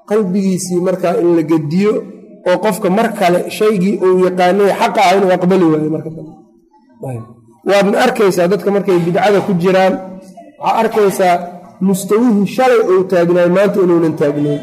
qalbigiisii 0.10 0.80
markaa 0.88 1.14
in 1.22 1.30
la 1.38 1.44
gediyo 1.52 1.92
oo 2.50 2.58
qofka 2.66 2.90
mar 2.98 3.08
kale 3.20 3.40
shaygii 3.58 3.96
uu 4.06 4.18
yaqaanay 4.28 4.70
xaqa 4.80 5.00
ah 5.08 5.14
inuu 5.18 5.32
aqbali 5.38 5.66
waayo 5.72 5.90
marka 5.96 6.10
dambe. 6.16 6.34
Waadna 7.70 7.98
arkaysaa 8.06 8.48
dadka 8.52 8.70
markay 8.76 8.98
bidcada 9.06 9.40
ku 9.48 9.52
jiraan 9.62 9.94
waxaa 10.62 10.78
arkaysaa 10.82 11.36
mustawihii 11.88 12.48
shalay 12.56 12.82
uu 12.92 13.04
taagnaay 13.12 13.50
maanta 13.58 13.78
inuunan 13.86 14.16
taagnayn 14.22 14.62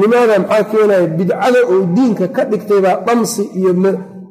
limaada 0.00 0.34
maxaa 0.42 0.64
keenaya 0.70 1.06
bidcada 1.18 1.60
uu 1.72 1.82
diinka 1.96 2.26
ka 2.36 2.42
dhigtaybaa 2.50 2.96
dhamsi 3.06 3.42
iyo 3.58 3.72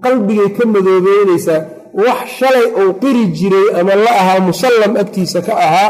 qalbigay 0.05 0.49
ka 0.57 0.63
madoobeynaysaa 0.73 1.59
wax 2.05 2.21
shalay 2.39 2.65
uu 2.81 2.91
qiri 3.03 3.23
jiray 3.37 3.67
ama 3.79 3.93
la 4.05 4.11
ahaa 4.21 4.39
musallam 4.49 4.91
agtiisa 5.01 5.39
ka 5.47 5.53
ahaa 5.65 5.89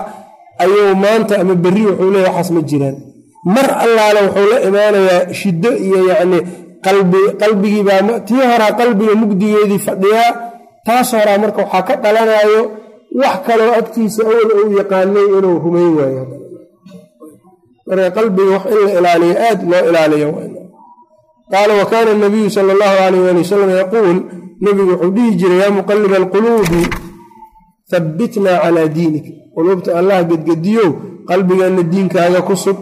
ayuu 0.64 0.96
maanta 1.04 1.34
ama 1.42 1.56
berri 1.64 1.84
wuxuu 1.90 2.12
leeya 2.14 2.28
waxaas 2.30 2.50
ma 2.56 2.62
jiraan. 2.70 2.96
Mar 3.56 3.68
allaale 3.86 4.20
wuxuu 4.28 4.48
la 4.54 4.58
imaanayaa 4.68 5.22
shiddo 5.40 5.70
iyo 5.86 6.00
yacni 6.12 6.40
qalbigiibaa 7.42 8.20
tii 8.28 8.44
horaa 8.52 8.72
qalbiga 8.80 9.14
mugdigeedii 9.22 9.80
fadhiyaa 9.88 10.32
taas 10.86 11.10
horaa 11.18 11.38
marka 11.44 11.62
waxaa 11.64 11.84
ka 11.88 11.94
dhalanayo 12.04 12.62
wax 13.22 13.36
kaloo 13.48 13.72
agtiisa 13.80 14.22
awal 14.30 14.50
uu 14.60 14.72
yaqaanay 14.80 15.28
inuu 15.38 15.58
rumayn 15.66 15.94
waayo. 16.00 16.24
Marka 17.88 18.10
qalbiga 18.18 18.52
wax 18.56 18.64
in 18.74 18.80
la 18.86 18.92
ilaaliyo 19.00 19.36
aad 19.48 19.60
loo 19.72 19.84
ilaaliyo 19.90 20.30
qaala 21.54 21.74
wa 21.80 21.86
kaana 21.92 22.14
nabiyu 22.24 22.50
sala 22.50 22.74
allahu 22.76 22.98
alayh 23.08 23.30
ali 23.30 23.40
wasalam 23.46 23.70
yaquul 23.82 24.18
nebigu 24.66 24.92
wuxuu 24.92 25.12
dhihi 25.16 25.36
jiray 25.40 25.60
yaa 25.64 25.76
muqaliba 25.78 26.16
alquluubi 26.24 26.82
habbitnaa 27.92 28.58
calaa 28.64 28.88
diinik 28.96 29.26
quluubta 29.56 29.98
allah 30.00 30.24
gedgediyow 30.30 30.90
qalbiganna 31.30 31.84
diinkaaga 31.92 32.42
ku 32.42 32.56
sug 32.56 32.78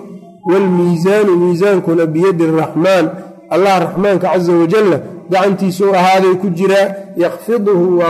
waalmiisaanu 0.49 1.31
miisaankuna 1.41 2.05
biyadi 2.05 2.43
araxmaan 2.47 3.05
allah 3.53 3.73
raxmaanka 3.85 4.27
casa 4.33 4.51
wajalla 4.61 4.97
gacantiisuu 5.31 5.91
ahaaday 5.99 6.33
ku 6.41 6.47
jiraa 6.49 6.87
yakfiduhu 7.23 8.01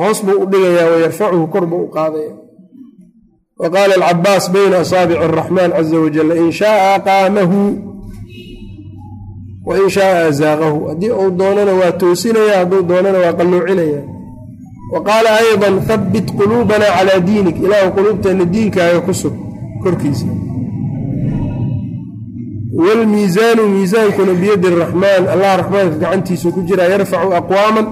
hoos 0.00 0.18
buu 0.26 0.38
u 0.44 0.46
dhigayaa 0.52 0.90
wayarfacuhu 0.92 1.46
kor 1.54 1.64
buu 1.66 1.84
u 1.88 1.90
qaadaya 1.96 2.32
wa 3.60 3.68
qaala 3.74 3.94
alcabaas 3.96 4.44
bayna 4.52 4.76
asaabici 4.84 5.20
araxmaan 5.24 5.70
caza 5.72 5.96
wajalla 6.04 6.34
in 6.36 6.52
shaaa 6.52 6.94
aqaamahu 6.98 7.89
wa 9.66 9.76
in 9.78 9.88
shaaa 9.96 10.26
azaaqahu. 10.30 10.78
Haddii 10.88 11.10
uu 11.10 11.30
doonana 11.30 11.72
waa 11.80 11.92
toosinaya 12.00 12.58
hadduu 12.58 12.82
doonana 12.82 13.18
waa 13.24 13.32
qalluucinaya 13.38 14.00
wa 14.92 15.00
qaala 15.08 15.30
aydan 15.42 15.74
habbit 15.88 16.28
quluubana 16.38 16.86
calaa 16.96 17.20
diinik. 17.26 17.56
Ilaahu 17.64 17.90
quluubteenna 17.96 18.44
diinkaaga 18.44 19.00
ku 19.06 19.12
sug 19.14 19.34
korkiisa. 19.82 20.26
Wlmiisaanu 22.80 23.62
miisaankuna 23.74 24.32
biyadi 24.40 24.66
araxmaan 24.68 25.24
allah 25.34 25.50
raxmaanka 25.60 25.96
gacantiisu 26.02 26.48
ku 26.54 26.60
jiraa 26.68 26.88
yarfacu 26.92 27.28
aqwaaman. 27.40 27.86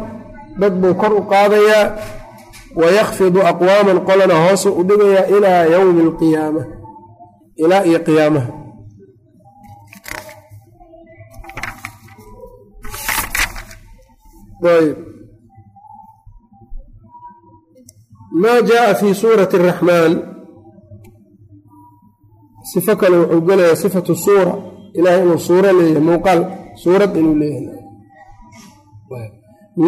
Dad 0.60 0.74
buu 0.80 0.94
kor 1.00 1.12
u 1.12 1.22
qaadayaa. 1.32 1.86
Wa 2.80 2.86
yakfidu 2.98 3.40
aqwaaman 3.50 3.98
qolana 4.08 4.34
hoosu 4.44 4.68
u 4.80 4.82
dhigayaa 4.88 5.26
ilaa 5.36 5.62
yowmi 5.74 6.00
alqiyaama 6.06 6.62
ilaa 7.62 7.82
iyo 7.88 7.98
qiyaamaha 8.06 8.48
maa 18.42 18.60
jaaa 18.68 18.94
fi 19.00 19.08
suurati 19.20 19.56
araxmaan 19.60 20.12
sifo 22.70 22.92
kale 23.00 23.16
wuxuu 23.20 23.40
gelayaa 23.48 23.80
sifatu 23.82 24.12
suura 24.24 24.52
ilahay 24.98 25.20
inuu 25.24 25.38
suuro 25.48 25.68
leeyahay 25.78 26.02
muuqaal 26.10 26.40
suurad 26.82 27.12
inuu 27.20 27.36
leeyahay 27.42 27.76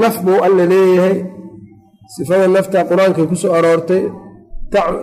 naf 0.03 0.17
buu 0.25 0.39
alla 0.47 0.65
leeyahay 0.73 1.17
sifada 2.15 2.47
nafta 2.57 2.79
qur'aankay 2.91 3.27
ku 3.31 3.37
soo 3.43 3.53
aroortay 3.59 4.03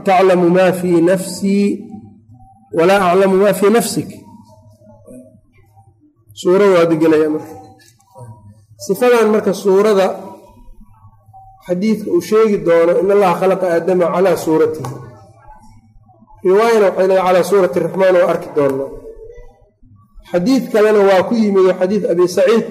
taclamu 0.06 0.48
maa 0.58 0.72
fii 0.80 1.00
nafsii 1.12 1.66
walaa 2.78 3.02
aclamu 3.12 3.36
maa 3.44 3.54
fii 3.60 3.72
nafsik 3.78 4.10
suurada 6.42 6.72
waad 6.76 6.92
gelaya 7.02 7.30
sifadan 8.86 9.28
marka 9.34 9.52
suurada 9.64 10.08
xadiidka 11.68 12.08
uu 12.16 12.22
sheegi 12.30 12.58
doono 12.68 12.94
in 13.02 13.10
allaha 13.16 13.36
khalaqa 13.42 13.66
aadama 13.76 14.06
calaa 14.16 14.38
suuratihi. 14.46 14.94
Riwaayana 16.48 16.86
waxay 16.88 17.08
leedahay 17.08 17.26
calaa 17.28 17.50
suurati 17.52 17.78
raxmaan 17.86 18.16
oo 18.20 18.28
arki 18.34 18.50
doonnaa 18.58 18.90
xadiid 20.32 20.64
kalena 20.74 21.00
waa 21.10 21.22
ku 21.28 21.34
yimid 21.42 21.66
xadiid 21.80 22.04
abi 22.12 22.24
saciid 22.38 22.66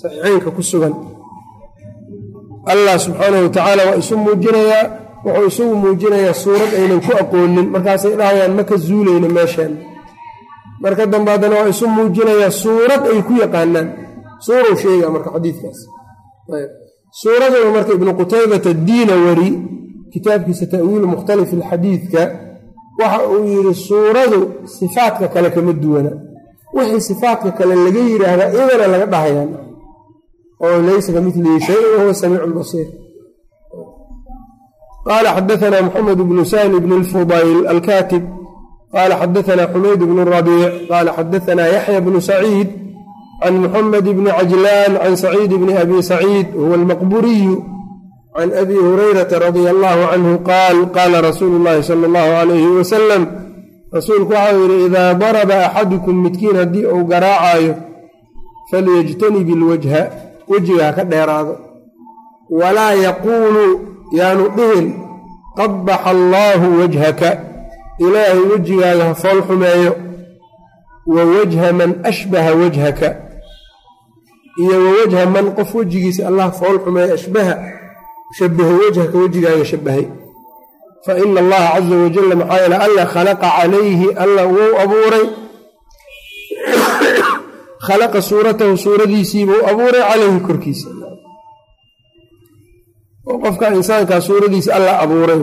saxiixeynka 0.00 0.50
ku 0.56 0.62
sugan. 0.70 0.94
Allah 2.72 2.96
subxaanahu 3.04 3.42
wa 3.46 3.50
tacaala 3.56 3.82
waa 3.88 3.98
isu 4.02 4.14
muujinayaa 4.24 4.84
wuxuu 5.24 5.46
isugu 5.50 5.74
muujinayaa 5.84 6.34
suurad 6.44 6.70
aynan 6.78 7.00
ku 7.06 7.12
aqoonin. 7.22 7.66
Markaasay 7.74 8.14
dhahayaan 8.20 8.52
ma 8.58 8.62
ka 8.70 8.76
zuulayna 8.86 9.28
meeshaan. 9.36 9.72
Marka 10.82 11.02
dambe 11.12 11.30
haddana 11.34 11.54
waa 11.60 11.68
isu 11.74 11.84
muujinayaa 11.96 12.52
suurad 12.62 13.02
ay 13.12 13.20
ku 13.28 13.32
yaqaanaan 13.42 13.88
suuruu 14.46 14.76
sheegaa 14.82 15.10
marka 15.14 15.30
xadiidkaas. 15.34 15.78
Suuraduna 17.22 17.70
marka 17.76 17.92
ibnu 17.98 18.10
qutaybata 18.20 18.70
diina 18.88 19.14
wari 19.26 19.48
kitaabkiisa 20.12 20.64
ta'wiilu 20.72 21.06
mukhtalifi 21.14 21.54
alxadiidka 21.60 22.20
waxa 23.00 23.20
uu 23.32 23.44
yidhi 23.54 23.74
suuradu 23.88 24.40
sifaadka 24.78 25.26
kale 25.34 25.48
kama 25.54 25.72
duwana. 25.82 26.12
Wixii 26.76 27.00
sifaadka 27.08 27.50
kale 27.58 27.74
laga 27.84 28.00
yidhaahdaa 28.10 28.48
idana 28.54 28.86
laga 28.92 29.06
dhahayaan 29.12 29.50
oo 30.64 30.78
laysa 30.88 31.10
ka 31.14 31.20
milihi 31.26 31.60
shay 31.66 31.82
wahuwa 31.92 32.14
samiicu 32.20 32.46
lbasiir 32.52 32.88
qaala 35.06 35.28
xadaanaa 35.36 35.82
moxamed 35.86 36.20
bnu 36.30 36.42
sahli 36.52 36.76
bn 36.84 36.92
lfudayl 37.02 37.58
alkaatib. 37.72 38.24
Qaala 38.94 39.14
xadaanaa 39.22 39.70
xumayd 39.72 40.00
bnu 40.10 40.22
rabiic. 40.34 40.72
Qaala 40.90 41.10
xadaanaa 41.18 41.68
yaxya 41.76 42.00
bnu 42.06 42.18
saciid 42.28 42.68
can 43.42 43.54
muxamed 43.62 44.06
bni 44.16 44.30
cajlaan 44.38 44.92
can 45.02 45.14
saciid 45.22 45.50
bni 45.60 45.72
abi 45.82 46.02
saciid 46.02 46.46
huwa 46.54 46.74
almaqburiyu 46.80 47.54
can 48.36 48.48
abi 48.62 48.74
hurayrata 48.86 49.38
radia 49.44 49.70
allahu 49.74 50.02
canhu 50.12 50.32
qaal 50.50 50.76
qaala 50.96 51.20
rasuulu 51.28 51.58
llahi 51.64 51.82
sala 51.88 52.04
allahu 52.10 52.32
alayhi 52.42 52.68
wasalam 52.78 53.22
rasuulku 53.96 54.32
waxau 54.32 54.58
yidhi 54.62 54.78
idaa 54.86 55.14
daraba 55.14 55.56
axadukum 55.66 56.14
midkiin 56.24 56.56
haddii 56.60 56.86
uu 56.94 57.04
garaacayo 57.12 57.74
falyajtanib 58.70 59.48
ilwajha 59.48 60.00
wejiga 60.48 60.84
ha 60.84 60.92
ka 60.92 61.04
dheeraado 61.04 61.54
walaa 62.50 62.92
yaquulu 63.06 63.64
yaanu 64.18 64.44
dhihin 64.56 64.86
qabaxa 65.56 66.10
allaahu 66.14 66.66
wajhaka 66.80 67.30
ilaahay 67.98 68.40
wejigaaga 68.52 69.04
ha 69.04 69.14
fool 69.14 69.40
xumeeyo 69.48 69.92
wa 71.06 71.22
wajha 71.24 71.72
man 71.72 71.90
ashbaha 72.10 72.52
wajhaka 72.54 73.08
iyo 74.62 74.76
wa 74.84 74.90
wajha 74.98 75.26
man 75.26 75.54
qof 75.54 75.74
wejigiisa 75.74 76.28
allah 76.28 76.52
fool 76.52 76.78
xumeeyo 76.84 77.14
ashbaha 77.14 77.54
shabaho 78.38 78.72
wejhaka 78.82 79.18
wejigaaga 79.18 79.64
shabahay 79.64 80.04
fa 81.06 81.18
ina 81.18 81.40
allaha 81.40 81.68
caza 81.74 81.96
wajalla 81.96 82.34
maxaa 82.36 82.58
yeele 82.60 82.76
alla 82.76 83.06
khalaqa 83.06 83.48
calayhi 83.56 84.08
alla 84.24 84.42
wuu 84.46 84.72
abuuray. 84.82 85.26
Khalaqa 87.86 88.20
suuratahu 88.22 88.76
suuradiisiibuu 88.76 89.62
abuuray 89.70 90.02
calayhi 90.10 90.40
korkiisa. 90.40 90.88
Oo 93.28 93.38
qofka 93.38 93.74
insaankaa 93.78 94.20
suuradiisa 94.20 94.74
alla 94.74 94.98
abuuray 95.04 95.40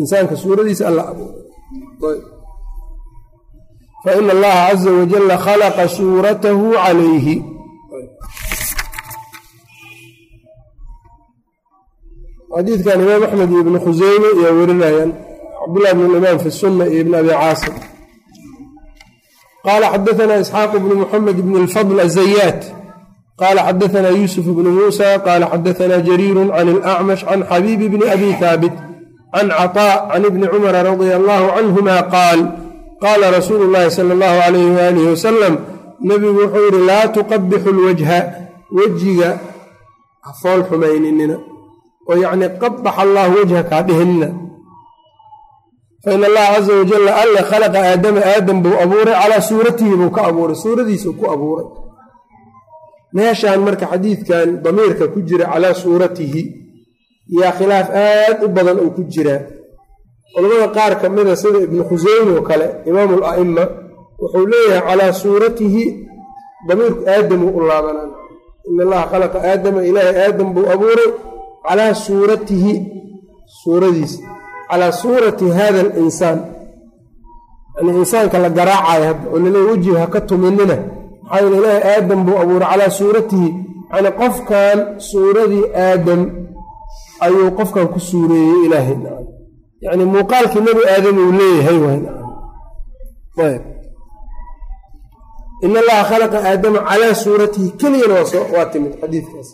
insaanka 0.00 0.36
suuradiisa 0.36 0.88
alla 0.88 1.02
abuuray. 1.10 2.20
Faina 4.04 4.32
allaha 4.32 4.70
caza 4.70 4.90
wajalla 4.90 5.34
khalaqa 5.46 5.88
suuratahu 5.88 6.72
calayhi 6.72 7.55
xadiidkan 12.56 12.98
imaam 13.04 13.22
axmed 13.26 13.48
iyo 13.52 13.60
ibnu 13.64 13.78
khuseyme 13.86 14.28
ayaa 14.38 14.52
werinayaan 14.58 15.10
cabdullah 15.60 15.92
bn 15.98 16.04
imaam 16.20 16.38
fi 16.44 16.48
sunna 16.60 16.84
iyo 16.92 17.00
ibn 17.04 17.14
abi 17.20 17.30
caasim. 17.40 17.74
Qaala 19.66 19.86
xadaana 19.94 20.34
isxaaq 20.42 20.72
bnu 20.82 20.94
muxamed 21.02 21.38
bn 21.46 21.54
lfadl 21.66 21.98
azayaat 22.06 22.60
qaala 23.40 23.60
xadaana 23.68 24.10
yuusuf 24.18 24.46
bnu 24.58 24.70
muusa. 24.78 25.08
Qaala 25.26 25.46
xadaana 25.52 25.96
jariiru 26.08 26.42
can 26.54 26.68
alacmash 26.74 27.22
can 27.28 27.40
xabiibi 27.50 27.86
bni 27.92 28.04
abi 28.14 28.28
haabit 28.40 28.74
can 29.34 29.48
caطaa 29.58 29.94
can 30.10 30.22
ibni 30.28 30.46
cumara 30.52 30.80
radia 30.88 31.14
allahu 31.20 31.46
canhuma 31.56 31.96
qaal 32.14 32.40
qaala 33.04 33.26
rasuulu 33.36 33.64
llaahi 33.74 33.90
sala 33.98 34.12
allahu 34.16 34.38
alayh 34.46 34.64
waalihi 34.78 35.08
wasalam 35.14 35.54
nebigu 36.08 36.38
wuxuu 36.42 36.64
yidhi 36.66 36.80
laa 36.90 37.06
tuqabixu 37.16 37.70
lwajha 37.78 38.18
wejiga 38.78 39.28
ha 40.24 40.30
fool 40.40 40.60
xumayninina 40.68 41.36
oo 42.10 42.16
yacni 42.24 42.46
qabax 42.62 42.94
allah 43.04 43.24
wajha 43.36 43.62
kaa 43.70 43.82
dhihinina 43.88 44.28
fain 46.04 46.20
allaha 46.28 46.54
caza 46.54 46.72
wajalla 46.80 47.10
alle 47.22 47.40
khalaqa 47.50 47.78
aadama 47.90 48.20
aadam 48.32 48.58
buu 48.64 48.76
abuuray 48.84 49.14
calaa 49.22 49.40
suuratihi 49.50 49.94
buu 50.00 50.10
ka 50.16 50.20
abuuray 50.30 50.56
suuradiisuu 50.62 51.12
ku 51.20 51.24
abuuray. 51.34 51.66
Meeshaan 53.16 53.60
marka 53.66 53.86
xadiidkan 53.92 54.48
damiirka 54.64 55.04
ku 55.12 55.18
jira 55.28 55.44
calaa 55.52 55.74
suuratihi 55.82 56.42
yaa 57.38 57.52
khilaaf 57.58 57.88
aad 57.90 58.36
u 58.44 58.48
badan 58.56 58.78
uu 58.84 58.90
ku 58.96 59.02
jiraa 59.12 59.40
culamada 60.34 60.68
qaar 60.76 60.92
ka 61.00 61.06
mida 61.14 61.34
sida 61.42 61.58
ibnu 61.66 61.82
khuseyme 61.88 62.30
oo 62.38 62.42
kale 62.48 62.66
imaamu 62.88 63.14
ala'ima 63.18 63.64
wuxuu 64.20 64.46
leeyahay 64.52 64.82
calaa 64.88 65.12
suuratihi 65.22 65.82
damiirku 66.68 67.02
aadamuu 67.14 67.50
u 67.58 67.60
laabanaan. 67.68 68.10
In 68.68 68.76
allaha 68.84 69.04
khalaqa 69.12 69.38
aadama 69.50 69.80
ilaahay 69.88 70.16
aadam 70.26 70.48
buu 70.54 70.66
abuuray 70.74 71.10
calaa 71.68 71.94
suuratihi 71.94 72.72
suuradiisa 73.62 74.18
calaa 74.70 74.92
suurati 75.02 75.46
hada 75.58 75.80
alinsaan 75.80 76.38
yani 77.76 77.90
insaanka 78.00 78.38
la 78.44 78.50
garaacayo 78.58 79.04
hadda 79.10 79.26
oo 79.32 79.38
laleeya 79.44 79.70
wejiga 79.70 79.98
ha 80.02 80.06
ka 80.14 80.20
tuminina 80.28 80.76
maxaa 81.22 81.40
yeele 81.42 81.56
ilaahay 81.58 81.82
aadam 81.94 82.20
buu 82.26 82.36
abuuray 82.42 82.68
calaa 82.72 82.90
suuratihi 83.00 83.48
yani 83.94 84.10
qofkan 84.20 84.78
suuradii 85.10 85.64
aadam 85.86 86.20
ayuu 87.26 87.50
qofkan 87.58 87.86
ku 87.92 87.98
suureeyey 88.08 88.58
ilaahay 88.66 88.96
yani 89.86 90.04
muuqaalkii 90.14 90.62
nebi 90.68 90.82
aadam 90.94 91.16
uu 91.24 91.32
leeyahay 91.40 91.78
wayb 93.38 93.62
in 95.64 95.72
allaha 95.82 96.02
khalaqa 96.10 96.38
aadama 96.50 96.78
calaa 96.88 97.14
suuratihi 97.24 97.68
keliyana 97.80 98.14
waa 98.54 98.66
timid 98.72 98.92
xadiidkaas 99.00 99.48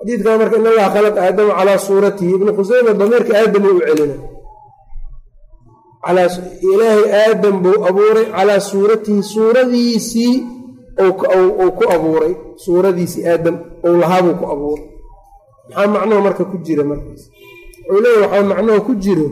xadiidkan 0.00 0.34
marka 0.40 0.56
in 0.60 0.66
allaha 0.70 0.90
khalaqa 0.94 1.20
aadama 1.26 1.52
calaa 1.58 1.78
suuratihi 1.86 2.32
ibnu 2.36 2.50
khuseyma 2.58 2.92
damiirka 3.00 3.32
aadam 3.40 3.64
u 3.68 3.80
celina. 3.86 4.16
Ilaahay 6.70 7.04
aadam 7.22 7.54
buu 7.64 7.78
abuuray 7.88 8.26
calaa 8.36 8.60
suuratihi 8.70 9.22
suuradiisii 9.34 10.34
uu 11.04 11.70
ku 11.78 11.84
abuuray. 11.94 12.32
Suuradiisii 12.64 13.24
aadam 13.32 13.56
ou 13.86 13.92
lahaabuu 14.00 14.34
ku 14.40 14.44
abuuray. 14.54 14.84
Maxaa 15.68 15.88
macnuhu 15.94 16.20
marka 16.26 16.42
ku 16.50 16.56
jira 16.66 16.82
markaas? 16.90 17.22
Wuxuu 17.88 18.00
leeya 18.04 18.20
waxaa 18.24 18.48
macnuhu 18.50 18.80
ku 18.86 18.92
jiro 19.04 19.28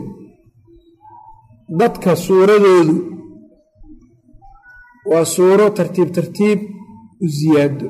dadka 1.79 2.11
suuradoodu 2.25 2.95
waa 5.11 5.25
suuro 5.35 5.65
tartiib 5.77 6.09
tartiib 6.17 6.59
u 7.23 7.27
ziyaado 7.37 7.87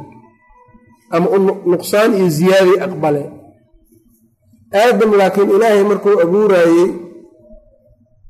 ama 1.15 1.27
nuqsaan 1.71 2.11
iyo 2.17 2.27
ziyaaday 2.37 2.77
aqbale. 2.85 3.23
Aadam 4.81 5.11
laakiin 5.19 5.49
ilaahay 5.55 5.83
markuu 5.89 6.15
abuuraayey 6.25 6.89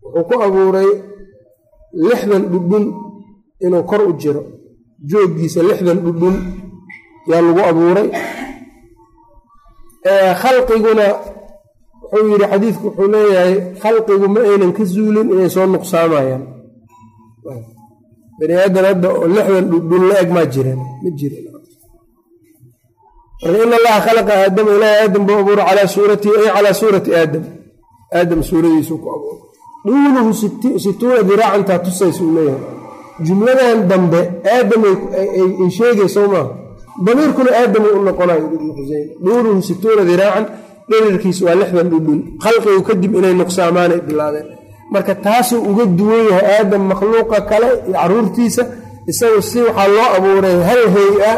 wuxuu 0.04 0.24
ku 0.30 0.36
abuuray 0.48 0.90
lixdan 2.08 2.44
dhudhun 2.52 2.86
inuu 3.66 3.84
kor 3.90 4.02
u 4.10 4.14
jiro. 4.22 4.42
Jooggiisa 5.10 5.60
lixdan 5.70 5.98
dhudhun 6.06 6.36
yaa 7.30 7.42
lagu 7.46 7.62
abuuray. 7.72 8.08
Khalqiguna 10.42 11.06
wuxuu 12.12 12.28
yidhi 12.32 12.46
xadiidku 12.52 12.86
wuxuu 12.88 13.08
leeyahay 13.14 13.54
khalqigu 13.82 14.28
ma 14.36 14.40
aynan 14.52 14.72
ka 14.78 14.84
zuulin 14.94 15.28
inay 15.34 15.50
soo 15.56 15.66
nuqsaamayaan 15.74 16.44
bani 18.40 18.54
aadan 18.64 18.86
hadda 18.90 19.08
oo 19.18 19.28
lixdan 19.36 19.66
dhudhun 19.72 20.04
la 20.10 20.16
eg 20.24 20.30
maa 20.36 20.48
jireen 20.54 20.80
ma 21.04 21.10
marka 21.20 21.49
in 23.48 23.74
allaha 23.80 24.00
khalaqa 24.08 24.34
aadama 24.44 24.72
ilaahay 24.78 25.00
aadam 25.06 25.24
buu 25.28 25.38
abuuray 25.42 25.66
calaa 25.70 25.88
suuratihi 25.96 26.34
ay 26.44 26.50
calaa 26.56 26.74
suurati 26.82 27.10
aadam. 27.22 27.44
Aadam 28.20 28.40
suuradiisuu 28.50 28.98
ku 29.04 29.08
abuuray. 29.16 29.40
Duuluhu 29.86 30.32
situuna 30.86 31.22
diraacantaa 31.30 31.80
tusaysuu 31.86 32.32
leeyahay 32.36 32.64
jumladan 33.28 33.80
dambe 33.92 34.20
aadam 34.56 34.82
ay 34.90 35.70
sheegayso 35.78 36.22
maaha 36.34 36.50
damiirkuna 37.06 37.52
aadamuu 37.62 37.94
u 38.00 38.02
noqonayo 38.08 38.46
ibnu 38.56 38.72
xuseyne 38.78 39.12
duuluhu 39.26 39.62
situuna 39.70 40.04
diraacan 40.10 40.46
dherarkiisu 40.90 41.42
waa 41.48 41.56
lixdan 41.62 41.88
dhudhun 41.94 42.20
khalqigu 42.44 42.82
kadib 42.90 43.12
inay 43.20 43.34
nuqsaamaanay 43.42 44.00
bilaadeen 44.08 44.48
marka 44.94 45.14
taasuu 45.26 45.60
uga 45.70 45.86
duwan 46.00 46.24
yahay 46.32 46.46
aadam 46.60 46.82
makhluuqa 46.92 47.38
kale 47.52 47.70
iyo 47.88 47.94
caruurtiisa 48.02 48.64
isagu 49.12 49.42
si 49.50 49.58
waxaa 49.68 49.88
loo 49.96 50.08
abuuray 50.18 50.58
hal 50.70 50.84
hay'a 50.96 51.34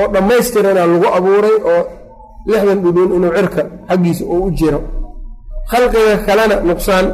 oo 0.00 0.06
dhammaystirana 0.14 0.82
lagu 0.92 1.06
abuuray 1.18 1.56
oo 1.72 1.82
lixdan 2.50 2.78
dhudhun 2.84 3.10
inuu 3.16 3.32
cirka 3.36 3.62
xaggiisa 3.88 4.24
uu 4.32 4.42
u 4.48 4.50
jiro. 4.58 4.80
Khalqiga 5.70 6.14
kalena 6.26 6.56
nuqsaan. 6.68 7.06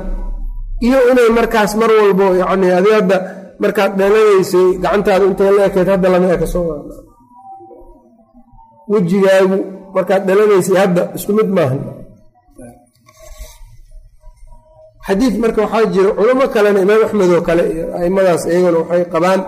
Iyo 0.86 0.98
inay 1.10 1.28
markaas 1.38 1.72
mar 1.80 1.90
walbo 1.98 2.26
yacni 2.40 2.66
adi 2.78 2.90
hadda 2.98 3.16
markaad 3.62 3.92
dhalanaysay 4.00 4.66
gacantaada 4.82 5.24
intay 5.30 5.50
la 5.56 5.62
ekeyd 5.68 5.88
hadda 5.92 6.06
lama 6.12 6.28
eka 6.36 6.46
soo 6.54 6.64
wejigaagu 8.92 9.58
markaad 9.94 10.22
dhalanaysay 10.28 10.76
hadda 10.82 11.02
isku 11.16 11.32
mid 11.38 11.48
maaha 11.56 11.76
xadiid 15.06 15.34
marka 15.42 15.60
waxaa 15.64 15.86
jira 15.94 16.10
culamo 16.18 16.44
kalena 16.54 16.80
imaam 16.84 17.00
axmed 17.06 17.30
oo 17.36 17.42
kale 17.48 17.62
iyo 17.74 17.84
aimadaas 18.00 18.42
iyaguna 18.50 18.78
waxay 18.82 19.02
qabaan 19.14 19.40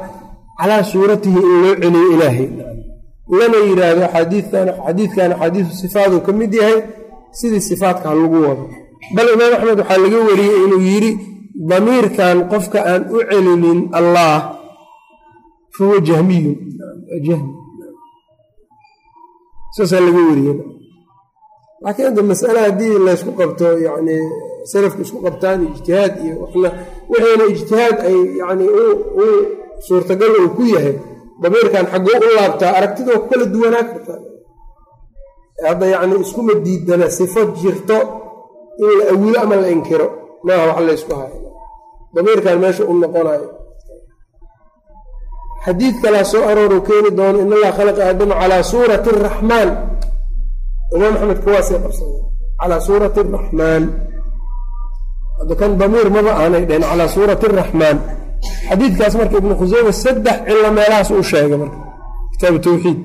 calaa 0.58 0.82
suuratihi 0.92 1.38
in 1.50 1.56
loo 1.64 1.74
celiyo 1.82 2.08
ilaahay 2.14 2.46
lana 3.38 3.58
yidhaahdo 3.68 4.04
xadiidkan 4.14 4.68
axaadiisu 5.32 5.72
sifaaduu 5.82 6.20
ka 6.26 6.32
mid 6.40 6.52
yahay 6.60 6.78
sidii 7.38 7.60
sifaadka 7.70 8.06
ha 8.10 8.14
lagu 8.14 8.38
wado. 8.46 8.64
Bal 9.16 9.28
imaam 9.34 9.52
axmed 9.56 9.78
waxaa 9.82 9.98
laga 10.04 10.18
wariyey 10.28 10.58
inuu 10.64 10.82
yidhi 10.90 11.12
damiirkan 11.70 12.36
qofka 12.52 12.78
aan 12.90 13.02
u 13.16 13.18
celinin 13.30 13.80
allah 13.98 14.34
fahuwa 15.76 15.98
jahmiyun. 16.08 16.56
Jahmi. 17.26 17.52
Saasaa 19.76 20.00
laga 20.06 20.20
wariyey 20.30 20.56
laakiin 21.84 22.06
hadda 22.08 22.22
masale 22.30 22.58
haddii 22.66 22.94
laysku 23.06 23.30
qabto 23.40 23.66
yani 23.86 24.16
salafku 24.72 25.00
isku 25.06 25.18
qabtaan 25.26 25.60
ijtihaad 25.74 26.12
iyo 26.24 26.34
waxna 26.42 26.68
wixiina 27.10 27.44
ijtihaad 27.54 27.96
ay 28.08 28.16
yani 28.40 28.66
u 29.22 29.26
suurtagal 29.86 30.32
uu 30.40 30.50
ku 30.56 30.62
yahay 30.74 30.94
damiirkan 31.42 31.84
xaggoo 31.92 32.18
u 32.26 32.28
laabtaa 32.36 32.72
aragtida 32.78 33.10
waa 33.14 33.22
ku 33.22 33.28
kala 33.30 33.44
duwanaa 33.54 33.84
kartaa. 33.90 34.18
Hadda 35.68 35.86
yacni 35.94 36.14
iskuma 36.24 36.52
diidana 36.64 37.06
sifo 37.18 37.40
jirto 37.60 37.98
in 38.82 38.90
la 38.98 39.04
awilo 39.12 39.38
ama 39.44 39.56
la 39.62 39.68
inkiro 39.76 40.06
maaha 40.46 40.64
wax 40.70 40.80
laysku 40.88 41.12
hayo. 41.20 41.38
Damiirkan 42.14 42.56
meesha 42.62 42.82
u 42.90 42.94
noqonayo 43.02 43.48
xadiid 45.64 45.96
kalaa 46.02 46.24
soo 46.32 46.42
arooru 46.50 46.78
keeni 46.88 47.10
doono 47.18 47.38
in 47.44 47.52
allaha 47.56 47.72
khalaqa 47.78 48.00
aadama 48.08 48.34
calaa 48.40 48.62
suurati 48.72 49.08
araxmaan 49.16 49.68
imaam 50.94 51.14
axmed 51.18 51.38
kuwaasay 51.44 51.78
qabsada 51.84 52.16
calaa 52.60 52.80
suurati 52.88 53.18
araxmaan 53.24 53.82
hadda 55.38 55.54
kan 55.60 55.72
damiir 55.80 56.08
maba 56.16 56.32
aanay 56.42 56.64
dhehen 56.68 56.84
calaa 56.90 57.08
suurati 57.16 57.44
araxmaan 57.50 57.96
xadiidkaas 58.68 59.14
marka 59.20 59.34
ibnu 59.42 59.54
khuseyme 59.60 59.92
saddex 60.04 60.36
cilo 60.48 60.68
meelahaas 60.76 61.10
u 61.10 61.22
sheegay 61.30 61.58
marka 61.62 61.78
kitaabu 62.32 62.58
tawxiid. 62.66 62.98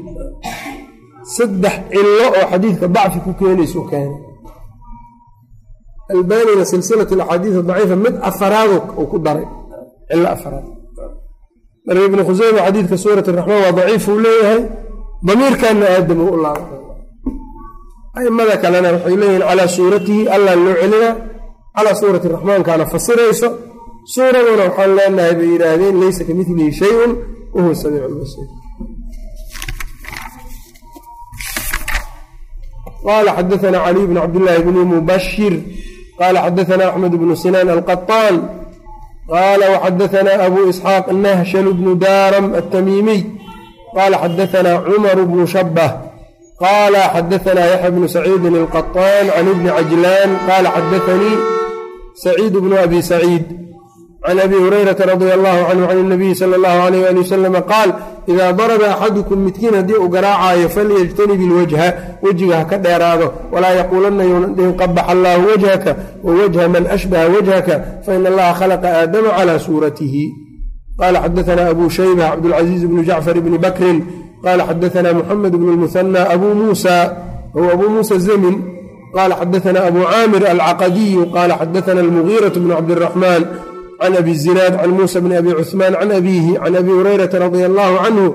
Saddex 1.38 1.76
cilo 1.92 2.26
oo 2.38 2.46
xadiidka 2.52 2.86
dacfi 2.96 3.20
ku 3.26 3.32
keenaysu 3.40 3.80
keenay. 3.90 4.22
Albanina 6.14 6.64
silsilat 6.72 7.10
alaxaadiis 7.16 7.56
daciifa 7.70 7.96
mid 8.06 8.16
afaraad 8.30 8.70
uu 9.00 9.06
ku 9.12 9.18
daray. 9.26 9.46
Cilo 10.10 10.28
afaraad. 10.36 10.66
Marka 11.88 12.02
ibnu 12.10 12.22
khuseyma 12.30 12.60
xadiidka 12.68 12.96
suurat 13.04 13.28
raxmaan 13.38 13.62
waa 13.66 13.74
daciif 13.80 14.06
uu 14.12 14.20
leeyahay 14.26 14.62
damiirkanna 15.28 15.86
aadam 15.96 16.20
u 16.34 16.38
laaba 16.46 16.66
aimada 18.20 18.56
kalena 18.64 18.90
waxay 18.96 19.16
leeyihiin 19.22 19.44
calaa 19.50 19.68
suuratihi 19.78 20.22
allah 20.36 20.54
loo 20.66 20.76
celina 20.82 21.10
calaa 21.76 21.96
suurati 22.02 22.28
raxmaankaana 22.34 22.86
fasirayso 22.94 23.48
suuraduna 24.14 24.64
waxaan 24.68 24.92
leenahay 24.98 25.34
bay 25.40 25.50
yidhaahdeen 25.54 25.96
laysa 26.02 26.22
ka 26.28 26.34
milihi 26.40 26.72
shayun 26.82 27.12
wahuwa 27.56 27.76
samiic 27.82 28.04
lbasiir 28.14 28.48
qala 33.08 33.30
xadaana 33.38 33.80
caliy 33.86 34.06
bn 34.10 34.16
cabdillaahi 34.24 34.62
bni 34.68 34.82
mubashir 34.96 35.54
qala 36.20 36.40
xadaana 36.46 36.84
axmed 36.92 37.14
bnu 37.22 37.34
sinaan 37.44 37.70
alqaطaan 37.78 38.36
qala 39.34 39.66
wxadaana 39.76 40.32
abu 40.48 40.60
isxaaq 40.72 41.06
nahshal 41.26 41.68
bnu 41.80 41.92
daaram 42.06 42.46
altamiimiy 42.60 43.22
qala 43.98 44.16
xadaana 44.24 44.72
cumar 44.88 45.18
bnu 45.32 45.44
shabah 45.56 45.92
qala 46.64 47.02
xadaana 47.16 47.62
yaxya 47.74 47.90
bnu 47.96 48.06
saciidin 48.16 48.54
alqaطaan 48.64 49.26
can 49.36 49.48
ibni 49.54 49.70
cajlaan 49.78 50.30
qala 50.50 50.70
xadaanii 50.78 51.36
saciid 52.24 52.54
bnu 52.64 52.76
abi 52.86 53.00
saciid 53.12 53.46
can 54.28 54.40
abi 54.46 54.56
hurayrata 54.64 55.04
radia 55.12 55.34
allahu 55.38 55.62
canhu 55.70 55.88
can 55.88 56.08
nabiyi 56.12 56.36
sala 56.36 56.56
allahu 56.60 56.80
alayh 56.88 57.02
ali 57.10 57.20
wasalama 57.24 57.62
qaal 57.72 57.90
idaa 58.32 58.52
daraba 58.60 58.86
axadukum 58.94 59.38
midkiin 59.48 59.74
haddii 59.80 60.00
uu 60.04 60.10
garaacaayo 60.16 60.68
falyajtanib 60.76 61.40
ilwajha 61.46 61.88
wejiga 62.24 62.56
ha 62.60 62.66
ka 62.72 62.78
dheeraado 62.78 63.28
walaa 63.54 63.74
yaquulanna 63.80 64.24
yownan 64.32 64.52
dhihin 64.56 64.74
qabax 64.82 65.06
allaahu 65.14 65.44
wajhaka 65.52 65.92
wa 66.24 66.32
wajha 66.40 66.64
man 66.74 66.84
ashbaha 66.96 67.26
wajhaka 67.36 67.76
fain 68.06 68.22
allaha 68.32 68.54
khalaqa 68.60 68.88
aadama 69.00 69.30
calaa 69.38 69.60
suuratihi 69.66 70.24
qala 71.00 71.18
xadaana 71.26 71.64
abu 71.74 71.86
shayba 71.98 72.24
cabdulcaziiz 72.32 72.84
bnu 72.90 73.02
jacfar 73.10 73.38
bni 73.46 73.58
bakrin 73.66 73.98
qala 74.44 74.62
xadaana 74.70 75.10
muxamed 75.20 75.54
bnu 75.60 75.72
lmuhana 75.76 76.22
abu 76.36 76.48
muusa 76.60 76.96
w 77.56 77.64
abu 77.76 77.86
muusa 77.94 78.16
zemin 78.28 78.56
qala 79.16 79.34
xadaana 79.42 79.80
abu 79.90 80.02
caamir 80.12 80.44
alcaqadiyu 80.54 81.22
qala 81.36 81.54
xadaana 81.62 82.00
almugiiraة 82.06 82.56
bnu 82.62 82.74
cabdiاraxmaan 82.78 83.44
can 84.02 84.14
abi 84.22 84.34
zinaad 84.44 84.74
can 84.82 84.92
muusa 84.98 85.18
bni 85.24 85.36
abi 85.42 85.52
cuhmaan 85.60 85.94
can 86.00 86.12
abiihi 86.20 86.54
can 86.64 86.76
abi 86.82 86.92
hurayrata 86.98 87.38
radia 87.44 87.66
allahu 87.72 87.96
canhu 88.04 88.26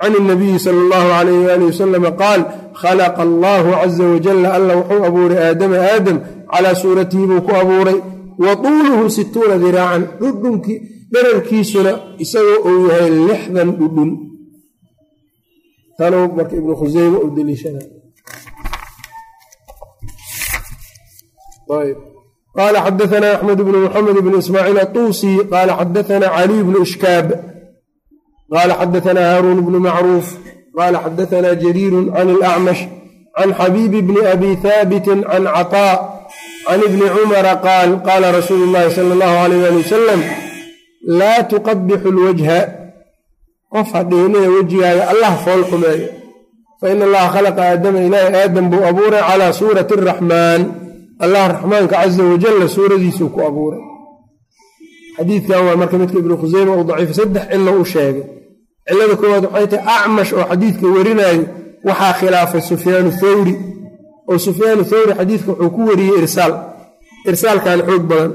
can 0.00 0.12
nabiyi 0.30 0.58
sal 0.64 0.76
allahu 0.84 1.08
alayh 1.18 1.36
waalih 1.46 1.66
wasalama 1.72 2.10
qaal 2.22 2.40
khalaqa 2.82 3.20
allaahu 3.28 3.68
caza 3.80 4.04
wajalla 4.12 4.48
alla 4.56 4.72
wuxuu 4.80 5.02
abuuray 5.08 5.38
aadama 5.48 5.76
aadam 5.92 6.16
calaa 6.52 6.74
suuratihi 6.82 7.24
buu 7.30 7.40
ku 7.46 7.52
abuuray 7.62 7.98
wa 8.44 8.52
tuuluhu 8.64 9.04
situuna 9.18 9.56
diraacan 9.64 10.02
dhudhunki 10.20 10.74
dherarkiisuna 11.12 11.92
isagoo 12.24 12.58
uu 12.70 12.80
yahay 12.90 13.10
lixdan 13.28 13.68
dhudhun 13.78 14.10
tanuu 15.98 16.26
marka 16.36 16.54
ibnu 16.60 16.72
khuseyme 16.80 17.18
u 17.24 17.28
daliishana 17.36 17.82
qala 22.58 22.78
xadaana 22.86 23.28
axmed 23.34 23.58
bnu 23.66 23.78
muxamed 23.86 24.16
bn 24.26 24.32
ismaaciil 24.42 24.78
atuusi 24.86 25.32
qala 25.52 25.72
xadaana 25.80 26.26
caliy 26.36 26.62
bnu 26.68 26.78
ishkaab 26.86 27.26
qala 28.52 28.72
xadaana 28.80 29.20
haaruun 29.30 29.58
bnu 29.66 29.78
macruuf 29.86 30.26
qala 30.78 30.98
xadaana 31.04 31.50
jariiru 31.62 32.00
can 32.14 32.28
alacmash 32.34 32.82
can 33.36 33.50
xabiibi 33.58 34.00
bni 34.08 34.20
abi 34.34 34.50
haabitin 34.62 35.18
can 35.30 35.44
caطaa 35.54 35.94
can 36.66 36.80
ibni 36.88 37.06
cumara 37.16 37.54
qaal 37.66 37.90
qaala 38.06 38.26
rasuulu 38.38 38.66
llahi 38.74 38.90
sala 38.96 39.12
allahu 39.16 39.36
alayh 39.44 39.60
ali 39.68 39.78
wasalam 39.82 40.20
laa 41.20 41.40
tuqabixu 41.52 42.08
lwajha 42.16 42.58
qof 43.72 43.88
hadhiinaya 43.96 44.48
wejigaaga 44.56 45.02
allah 45.12 45.32
fool 45.44 45.62
xumeeyo 45.70 46.08
faina 46.80 47.02
allaha 47.08 47.28
khalaqa 47.34 47.60
aadama 47.70 47.98
ilaahi 48.06 48.34
aadam 48.42 48.64
buu 48.72 48.82
abuuray 48.90 49.22
calaa 49.28 49.52
suurati 49.60 49.94
araxmaan 49.98 50.62
allah 51.24 51.42
raxmaanka 51.52 51.94
caza 52.02 52.22
wajalla 52.30 52.66
suuradiisuu 52.74 53.28
ku 53.34 53.40
abuuray. 53.48 53.82
Xadiidkan 55.16 55.60
waa 55.66 55.76
marka 55.80 55.96
midka 56.00 56.18
ibnu 56.22 56.34
khuseyma 56.40 56.72
uu 56.78 56.84
daciif 56.88 57.10
saddex 57.18 57.44
cilo 57.52 57.72
u 57.80 57.84
sheegay. 57.92 58.24
Cilada 58.88 59.14
koowaad 59.20 59.44
waxay 59.52 59.66
tahay 59.72 59.86
acmash 59.96 60.32
oo 60.38 60.44
xadiidka 60.50 60.86
warinaayo 60.96 61.44
waxaa 61.88 62.12
khilaafay 62.18 62.62
sufyaanu 62.70 63.10
thawri. 63.20 63.54
Oo 64.30 64.38
sufyaanu 64.46 64.82
thawri 64.90 65.12
xadiidka 65.18 65.50
wuxuu 65.52 65.70
ku 65.76 65.80
wariyey 65.88 66.18
irsaal. 66.22 66.52
Irsaalkan 67.30 67.78
xoog 67.88 68.04
badan. 68.10 68.32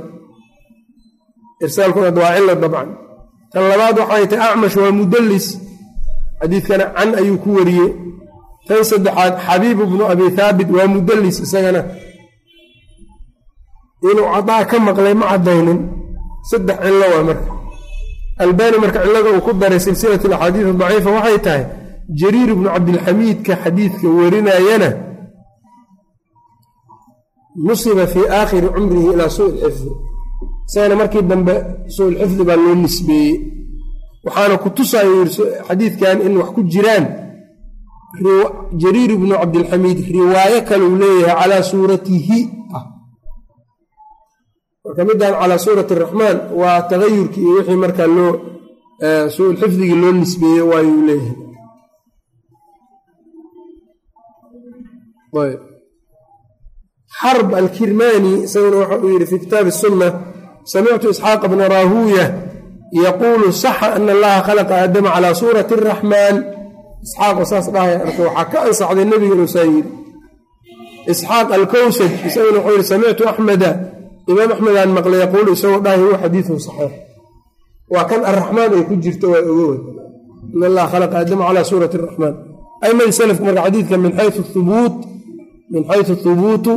Irsaalkuna 1.66 2.10
waa 2.22 2.36
cilo 2.38 2.54
dabcan. 2.64 2.90
Tan 3.52 3.64
labaad 3.72 3.98
waxay 4.02 4.26
tahay 4.32 4.50
acmash 4.54 4.76
waa 4.82 4.92
mudallis. 5.00 5.48
Xadiidkana 6.42 6.86
can 6.96 7.10
ayuu 7.20 7.38
ku 7.44 7.50
wariyey. 7.58 7.90
Tan 8.68 8.82
saddexaad 8.90 9.34
xabiib 9.48 9.80
bnu 9.92 10.04
abi 10.14 10.26
thaabit 10.38 10.70
waa 10.76 10.88
mudallis 10.96 11.38
isagana 11.46 11.82
inuu 14.12 14.28
cadaa 14.36 14.64
ka 14.70 14.76
maqlay 14.88 15.14
ma 15.22 15.26
caddaynin. 15.32 15.80
Saddex 16.50 16.78
cillo 16.86 17.06
waa 17.14 17.24
marka. 17.30 17.48
Albaani 18.44 18.78
marka 18.84 19.00
cillada 19.04 19.30
uu 19.36 19.42
ku 19.46 19.52
daray 19.62 19.80
silsilat 19.86 20.24
alaxaadiis 20.26 20.68
daciifa 20.82 21.10
waxay 21.18 21.38
tahay 21.46 21.64
jariir 22.20 22.50
ibnu 22.56 22.68
cabdilxamiidka 22.76 23.54
xadiidka 23.64 24.08
warinayana 24.18 24.90
nusiba 27.66 28.08
fii 28.08 28.28
aakhiri 28.40 28.68
cumrihi 28.76 29.08
ilaa 29.14 29.30
suu 29.30 29.48
lxifdi 29.56 29.90
isagana 30.68 30.96
markii 30.96 31.22
dambe 31.32 31.56
suu 31.96 32.10
lxifdi 32.12 32.44
baa 32.48 32.56
loo 32.64 32.76
nisbeeyey. 32.84 33.36
Waxaana 34.26 34.56
ku 34.64 34.70
tusayo 34.76 35.26
xadiidkan 35.68 36.18
in 36.26 36.34
wax 36.40 36.50
ku 36.56 36.62
jiraan 36.74 37.06
jariir 38.82 39.12
ibnu 39.18 39.34
cabdilxamiid 39.42 40.00
riwaayo 40.18 40.60
kale 40.68 40.84
uu 40.90 40.98
leeyahay 41.04 41.36
calaa 41.42 41.64
suuratihi 41.72 42.40
marka 44.86 45.02
middan 45.10 45.34
calaa 45.40 45.64
suurati 45.66 45.94
araxmaan 45.98 46.38
waa 46.62 46.78
tagayurkii 46.92 47.44
iyo 47.48 47.54
wixii 47.58 47.80
markaa 47.86 48.10
loo 48.18 48.34
su'ul 49.36 49.58
xifdigii 49.62 49.98
loo 50.04 50.14
nisbeeye 50.20 50.62
waayuu 50.72 51.02
leeyahay. 51.08 51.34
Xarb 57.22 57.50
alkirmani 57.62 58.34
isaguna 58.46 58.78
waxa 58.82 58.98
uu 59.04 59.10
yidhi 59.14 59.26
fi 59.32 59.38
kitaabi 59.44 59.72
sunna 59.82 60.08
samictu 60.72 61.08
isxaaqa 61.14 61.48
bna 61.52 61.66
raahuuya 61.76 62.26
yaquulu 63.06 63.48
saxa 63.64 63.88
ana 63.98 64.12
allaha 64.16 64.42
khalaqa 64.48 64.74
aadama 64.82 65.10
calaa 65.16 65.34
suurati 65.42 65.74
araxmaan 65.80 66.36
isxaaqoo 67.06 67.46
saas 67.52 67.68
dhahaya 67.74 67.98
arka 68.06 68.22
waxaa 68.28 68.46
ka 68.52 68.58
ansaxday 68.68 69.06
nebiga 69.12 69.36
inuu 69.38 69.48
saa 69.56 69.68
yidhi 69.74 69.90
isxaaq 71.12 71.48
alkowsaj 71.60 72.12
isaguna 72.28 72.58
wuxuu 72.60 72.74
yidhi 72.76 72.88
samictu 72.94 73.24
axmeda 73.32 73.70
imaam 74.32 74.50
axmedaan 74.56 74.90
maqlay 74.98 75.20
yaquulu 75.26 75.50
isagoo 75.58 75.82
dhahay 75.86 76.00
huwa 76.04 76.18
xadiidun 76.24 76.60
saxiix. 76.68 76.94
Waa 77.94 78.06
kan 78.10 78.22
araxmaan 78.32 78.72
ay 78.78 78.84
ku 78.90 78.94
jirto 79.04 79.26
waa 79.34 79.44
ogowa 79.52 79.76
in 80.56 80.62
allaha 80.70 80.88
khalaqa 80.94 81.16
aadama 81.22 81.44
calaa 81.48 81.66
suurati 81.72 81.96
araxmaan 82.02 82.36
aimadii 82.86 83.16
salafku 83.20 83.44
marka 83.48 83.62
xadiidka 83.66 83.96
min 84.04 84.12
xayu 84.18 84.32
hubuut 84.54 84.96
min 85.74 85.82
xayu 85.90 86.04
thubuutu 86.24 86.74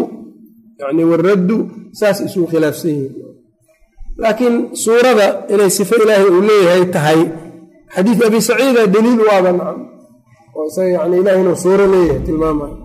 yani 0.80 1.02
waraddu 1.10 1.56
saas 1.98 2.18
isugu 2.26 2.46
khilaafsan 2.52 2.90
yihiin 2.96 3.12
laakiin 4.22 4.54
suurada 4.84 5.26
inay 5.52 5.70
sifo 5.76 5.94
ilaahay 6.02 6.28
uu 6.36 6.42
leeyahay 6.50 6.84
tahay 6.94 7.20
xadiid 7.94 8.18
abi 8.28 8.38
saciida 8.48 8.82
daliil 8.94 9.20
waaba 9.28 9.50
nacam. 9.58 9.78
Oo 10.56 10.64
isaga 10.70 10.90
yani 10.96 11.14
ilahay 11.20 11.40
inuu 11.42 11.56
suuro 11.64 11.84
leeyahay 11.94 12.20
tilmaamayo 12.26 12.76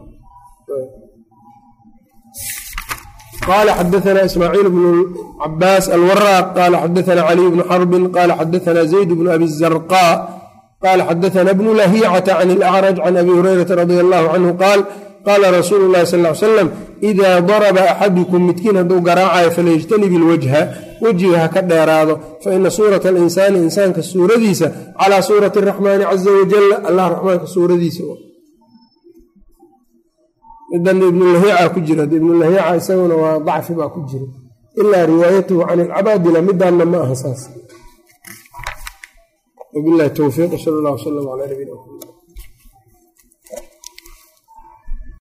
qala 3.49 3.71
xadaana 3.79 4.21
ismaaciil 4.29 4.69
bnu 4.75 4.91
cabaas 5.41 5.85
alwaraaq 5.97 6.45
qala 6.57 6.75
xadaana 6.83 7.21
caliy 7.29 7.47
bnu 7.53 7.63
xarbin 7.71 8.03
qala 8.15 8.33
xadaana 8.39 8.81
zayd 8.93 9.09
bnu 9.19 9.29
abi 9.37 9.47
zarqa 9.61 10.05
qala 10.83 11.01
xadaana 11.09 11.51
bnu 11.59 11.69
lahicata 11.79 12.33
can 12.39 12.49
ilacraj 12.55 12.97
can 13.05 13.15
abi 13.21 13.31
hurayrata 13.37 13.73
radi 13.81 13.95
allahu 14.03 14.25
canhu 14.33 14.51
qaal 14.63 14.79
qaala 15.27 15.47
rasuulu 15.59 15.85
llahi 15.93 16.05
sal 16.11 16.21
ly 16.25 16.31
slam 16.43 16.67
idaa 17.09 17.37
daraba 17.49 17.81
axadukum 17.93 18.41
midkiin 18.49 18.75
hadduu 18.81 18.99
garaacayo 19.07 19.49
falyajtanib 19.57 20.11
ilwajha 20.19 20.61
wejiga 21.03 21.37
ha 21.43 21.47
ka 21.55 21.61
dheeraado 21.69 22.13
faina 22.43 22.69
suurata 22.77 23.07
alinsaani 23.13 23.57
insaanka 23.65 24.01
suuradiisa 24.11 24.67
calaa 24.99 25.21
suurati 25.29 25.57
araxmaani 25.63 26.03
caza 26.11 26.29
wajala 26.39 26.75
allah 26.89 27.05
raxmaanka 27.13 27.47
suuradiisa 27.55 28.03
midan 30.73 30.97
ibnulahiica 31.09 31.69
ku 31.73 31.79
jira 31.87 32.03
ibnulahiica 32.17 32.75
isaguna 32.79 33.15
waa 33.23 33.37
dacfi 33.47 33.73
baa 33.79 33.89
ku 33.93 33.99
jira 34.09 34.27
ilaa 34.81 35.05
riwaayatuhu 35.11 35.61
can 35.67 35.79
ilcabaadila 35.85 36.39
midaanna 36.47 36.85
ma 36.91 36.97
aha 37.05 37.15
saas 37.23 37.41
wabilahi 39.73 40.09
towfiiq 40.17 40.51
sal 40.63 40.73
allah 40.79 40.93
wslam 40.97 41.25
ala 41.33 41.43
nabina 41.51 41.73